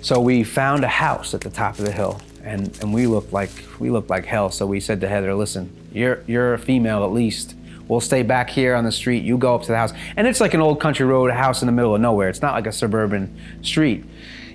So 0.00 0.20
we 0.20 0.44
found 0.44 0.84
a 0.84 0.88
house 0.88 1.34
at 1.34 1.40
the 1.40 1.50
top 1.50 1.78
of 1.78 1.84
the 1.84 1.92
hill, 1.92 2.20
and, 2.44 2.76
and 2.80 2.94
we 2.94 3.06
looked 3.06 3.32
like 3.32 3.50
we 3.78 3.90
looked 3.90 4.10
like 4.10 4.24
hell. 4.24 4.50
So 4.50 4.66
we 4.66 4.80
said 4.80 5.00
to 5.02 5.08
Heather, 5.08 5.34
listen, 5.34 5.70
you're 5.92 6.22
you're 6.26 6.54
a 6.54 6.58
female 6.58 7.04
at 7.04 7.12
least. 7.12 7.54
We'll 7.88 8.00
stay 8.00 8.22
back 8.22 8.50
here 8.50 8.74
on 8.74 8.82
the 8.82 8.90
street. 8.90 9.22
You 9.22 9.38
go 9.38 9.54
up 9.54 9.62
to 9.62 9.68
the 9.68 9.76
house. 9.76 9.92
And 10.16 10.26
it's 10.26 10.40
like 10.40 10.54
an 10.54 10.60
old 10.60 10.80
country 10.80 11.06
road, 11.06 11.30
a 11.30 11.34
house 11.34 11.62
in 11.62 11.66
the 11.66 11.72
middle 11.72 11.94
of 11.94 12.00
nowhere. 12.00 12.28
It's 12.28 12.42
not 12.42 12.54
like 12.54 12.66
a 12.66 12.72
suburban 12.72 13.32
street 13.62 14.04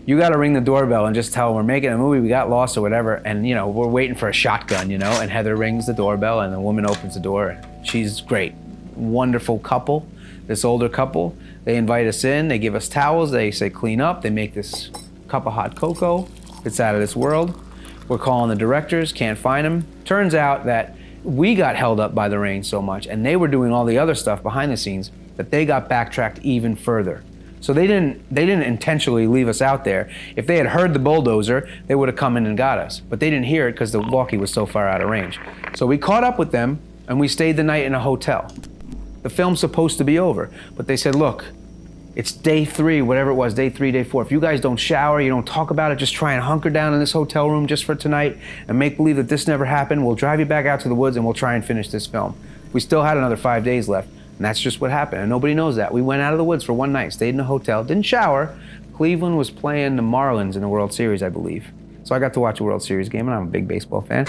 you 0.06 0.18
got 0.18 0.30
to 0.30 0.38
ring 0.38 0.54
the 0.54 0.62
doorbell 0.62 1.06
and 1.06 1.16
just 1.16 1.34
tell 1.34 1.50
them 1.50 1.56
we're 1.56 1.64
making 1.64 1.92
a 1.92 1.98
movie, 1.98 2.20
we 2.20 2.30
got 2.30 2.50
lost 2.50 2.78
or 2.78 2.82
whatever, 2.82 3.16
and 3.16 3.48
you 3.48 3.54
know 3.54 3.68
we're 3.68 3.88
waiting 3.88 4.16
for 4.16 4.30
a 4.30 4.34
shotgun, 4.34 4.90
you 4.90 4.98
know. 4.98 5.12
And 5.22 5.30
Heather 5.30 5.56
rings 5.56 5.86
the 5.86 5.94
doorbell, 5.94 6.42
and 6.42 6.54
the 6.54 6.60
woman 6.60 6.86
opens 6.86 7.14
the 7.14 7.20
door. 7.20 7.60
She's 7.84 8.22
great, 8.22 8.54
wonderful 8.96 9.60
couple. 9.60 10.08
This 10.48 10.66
older 10.66 10.90
couple, 10.90 11.38
they 11.64 11.76
invite 11.76 12.08
us 12.08 12.24
in. 12.24 12.48
They 12.48 12.60
give 12.60 12.76
us 12.76 12.90
towels. 12.90 13.32
They 13.32 13.52
say 13.52 13.70
clean 13.70 14.02
up. 14.02 14.22
They 14.22 14.32
make 14.32 14.54
this 14.54 14.90
cup 15.28 15.46
of 15.46 15.54
hot 15.54 15.76
cocoa. 15.76 16.28
It's 16.66 16.80
out 16.80 16.96
of 16.96 17.02
this 17.02 17.16
world. 17.16 17.60
We're 18.08 18.18
calling 18.18 18.50
the 18.50 18.56
directors, 18.56 19.14
can't 19.14 19.38
find 19.38 19.66
them. 19.66 19.86
Turns 20.04 20.36
out 20.36 20.66
that 20.66 20.96
we 21.24 21.56
got 21.56 21.76
held 21.76 22.00
up 22.00 22.16
by 22.16 22.28
the 22.28 22.40
rain 22.40 22.64
so 22.64 22.82
much, 22.82 23.06
and 23.06 23.26
they 23.26 23.36
were 23.36 23.48
doing 23.48 23.72
all 23.72 23.86
the 23.86 23.98
other 23.98 24.16
stuff 24.16 24.42
behind 24.42 24.72
the 24.72 24.78
scenes 24.78 25.12
that 25.38 25.52
they 25.52 25.66
got 25.66 25.88
backtracked 25.88 26.40
even 26.40 26.76
further. 26.76 27.24
So 27.62 27.74
they 27.74 27.88
didn't 27.88 28.24
they 28.34 28.45
didn't 28.45 28.63
intentionally 28.63 29.28
leave 29.28 29.47
us 29.47 29.62
out 29.62 29.86
there. 29.86 30.10
If 30.36 30.47
they 30.47 30.58
had 30.58 30.67
heard 30.67 30.93
the 30.93 31.00
bulldozer, 31.00 31.69
they 31.88 31.95
would 31.95 32.10
have 32.10 32.17
come 32.17 32.36
in 32.36 32.45
and 32.45 32.58
got 32.58 32.80
us. 32.80 33.00
But 33.00 33.19
they 33.19 33.30
didn't 33.30 33.45
hear 33.45 33.67
it 33.67 33.74
because 33.74 33.91
the 33.91 34.02
walkie 34.02 34.38
was 34.38 34.52
so 34.52 34.65
far 34.65 34.88
out 34.88 35.02
of 35.02 35.10
range. 35.10 35.39
So 35.76 35.86
we 35.86 35.97
caught 35.97 36.24
up 36.24 36.38
with 36.39 36.52
them 36.52 36.80
and 37.08 37.19
we 37.19 37.28
stayed 37.28 37.58
the 37.58 37.63
night 37.63 37.86
in 37.86 37.93
a 37.93 38.00
hotel. 38.00 38.52
The 39.21 39.30
film's 39.30 39.60
supposed 39.60 40.00
to 40.00 40.04
be 40.04 40.17
over, 40.17 40.50
but 40.76 40.88
they 40.88 40.97
said, 40.97 41.13
"Look, 41.13 41.45
it's 42.15 42.32
day 42.32 42.65
3, 42.65 43.02
whatever 43.04 43.30
it 43.30 43.36
was, 43.36 43.54
day 43.54 43.69
3, 43.69 43.91
day 43.91 44.04
4. 44.04 44.24
If 44.24 44.32
you 44.32 44.39
guys 44.39 44.60
don't 44.60 44.78
shower, 44.78 45.21
you 45.21 45.30
don't 45.30 45.45
talk 45.45 45.69
about 45.69 45.91
it, 45.91 45.97
just 45.97 46.13
try 46.13 46.34
and 46.34 46.41
hunker 46.41 46.71
down 46.71 46.93
in 46.93 47.00
this 47.00 47.12
hotel 47.12 47.50
room 47.50 47.67
just 47.67 47.86
for 47.86 47.93
tonight 47.93 48.38
and 48.67 48.80
make 48.80 48.97
believe 48.97 49.17
that 49.17 49.30
this 49.30 49.47
never 49.47 49.65
happened. 49.65 50.06
We'll 50.06 50.15
drive 50.15 50.39
you 50.39 50.45
back 50.47 50.65
out 50.65 50.80
to 50.82 50.89
the 50.89 50.95
woods 50.95 51.15
and 51.15 51.24
we'll 51.24 51.36
try 51.36 51.54
and 51.54 51.63
finish 51.63 51.89
this 51.89 52.08
film." 52.08 52.36
We 52.74 52.80
still 52.80 53.04
had 53.04 53.17
another 53.17 53.38
5 53.38 53.63
days 53.63 53.88
left. 53.88 54.10
And 54.42 54.46
that's 54.48 54.60
just 54.60 54.82
what 54.82 54.90
happened. 54.90 55.22
And 55.22 55.30
nobody 55.30 55.54
knows 55.54 55.76
that. 55.76 55.94
We 55.94 56.02
went 56.02 56.24
out 56.24 56.34
of 56.34 56.40
the 56.40 56.44
woods 56.44 56.64
for 56.64 56.74
one 56.74 56.92
night, 56.92 57.14
stayed 57.14 57.36
in 57.36 57.40
a 57.40 57.44
hotel, 57.44 57.84
didn't 57.84 58.08
shower. 58.08 58.58
Cleveland 58.96 59.38
was 59.38 59.52
playing 59.52 59.98
the 59.98 60.02
Marlins 60.02 60.56
in 60.56 60.62
the 60.62 60.68
World 60.68 60.92
Series, 60.92 61.22
I 61.22 61.30
believe. 61.30 61.68
So 62.06 62.16
I 62.16 62.18
got 62.18 62.34
to 62.34 62.40
watch 62.40 62.60
a 62.60 62.64
World 62.64 62.82
Series 62.82 63.08
game, 63.08 63.28
and 63.28 63.38
I'm 63.38 63.44
a 63.44 63.52
big 63.52 63.68
baseball 63.68 64.02
fan. 64.02 64.26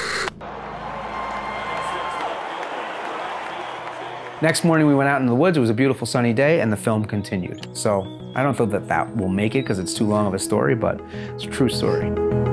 Next 4.42 4.64
morning, 4.64 4.86
we 4.86 4.94
went 4.94 5.08
out 5.08 5.22
in 5.22 5.26
the 5.26 5.34
woods. 5.34 5.56
It 5.56 5.60
was 5.60 5.70
a 5.70 5.74
beautiful 5.74 6.06
sunny 6.06 6.34
day, 6.34 6.60
and 6.60 6.70
the 6.70 6.76
film 6.76 7.06
continued. 7.06 7.74
So 7.74 8.02
I 8.34 8.42
don't 8.42 8.54
think 8.54 8.70
that 8.72 8.88
that 8.88 9.16
will 9.16 9.30
make 9.30 9.54
it 9.54 9.62
because 9.62 9.78
it's 9.78 9.94
too 9.94 10.04
long 10.04 10.26
of 10.26 10.34
a 10.34 10.38
story, 10.38 10.74
but 10.74 11.00
it's 11.34 11.44
a 11.44 11.48
true 11.48 11.70
story. 11.70 12.51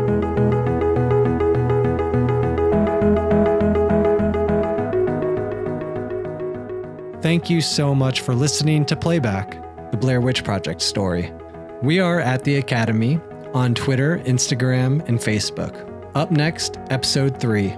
Thank 7.21 7.49
you 7.49 7.60
so 7.60 7.93
much 7.93 8.21
for 8.21 8.34
listening 8.34 8.86
to 8.86 8.95
Playback, 8.95 9.51
the 9.91 9.97
Blair 9.97 10.21
Witch 10.21 10.45
Project 10.45 10.82
story. 10.82 11.34
We 11.82 11.99
are 11.99 12.21
at 12.21 12.45
the 12.45 12.55
Academy 12.55 13.19
on 13.53 13.75
Twitter, 13.75 14.19
Instagram, 14.19 15.05
and 15.05 15.19
Facebook. 15.19 15.86
Up 16.15 16.32
next, 16.32 16.77
episode 16.89 17.38
three, 17.41 17.75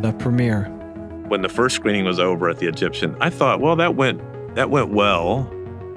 the 0.00 0.12
premiere. 0.18 0.64
When 1.28 1.42
the 1.42 1.48
first 1.48 1.76
screening 1.76 2.04
was 2.04 2.18
over 2.18 2.48
at 2.50 2.58
the 2.58 2.66
Egyptian, 2.66 3.16
I 3.20 3.30
thought, 3.30 3.60
well, 3.60 3.76
that 3.76 3.94
went 3.94 4.20
that 4.56 4.70
went 4.70 4.90
well, 4.90 5.44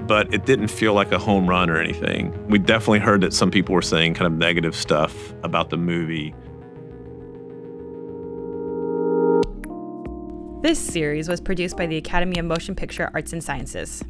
but 0.02 0.32
it 0.32 0.46
didn't 0.46 0.68
feel 0.68 0.94
like 0.94 1.10
a 1.10 1.18
home 1.18 1.48
run 1.48 1.70
or 1.70 1.80
anything. 1.80 2.46
We 2.46 2.60
definitely 2.60 3.00
heard 3.00 3.22
that 3.22 3.32
some 3.32 3.50
people 3.50 3.74
were 3.74 3.82
saying 3.82 4.14
kind 4.14 4.32
of 4.32 4.38
negative 4.38 4.76
stuff 4.76 5.34
about 5.42 5.70
the 5.70 5.76
movie. 5.76 6.32
This 10.60 10.80
series 10.80 11.28
was 11.28 11.40
produced 11.40 11.76
by 11.76 11.86
the 11.86 11.98
Academy 11.98 12.36
of 12.40 12.44
Motion 12.44 12.74
Picture 12.74 13.12
Arts 13.14 13.32
and 13.32 13.42
Sciences. 13.42 14.02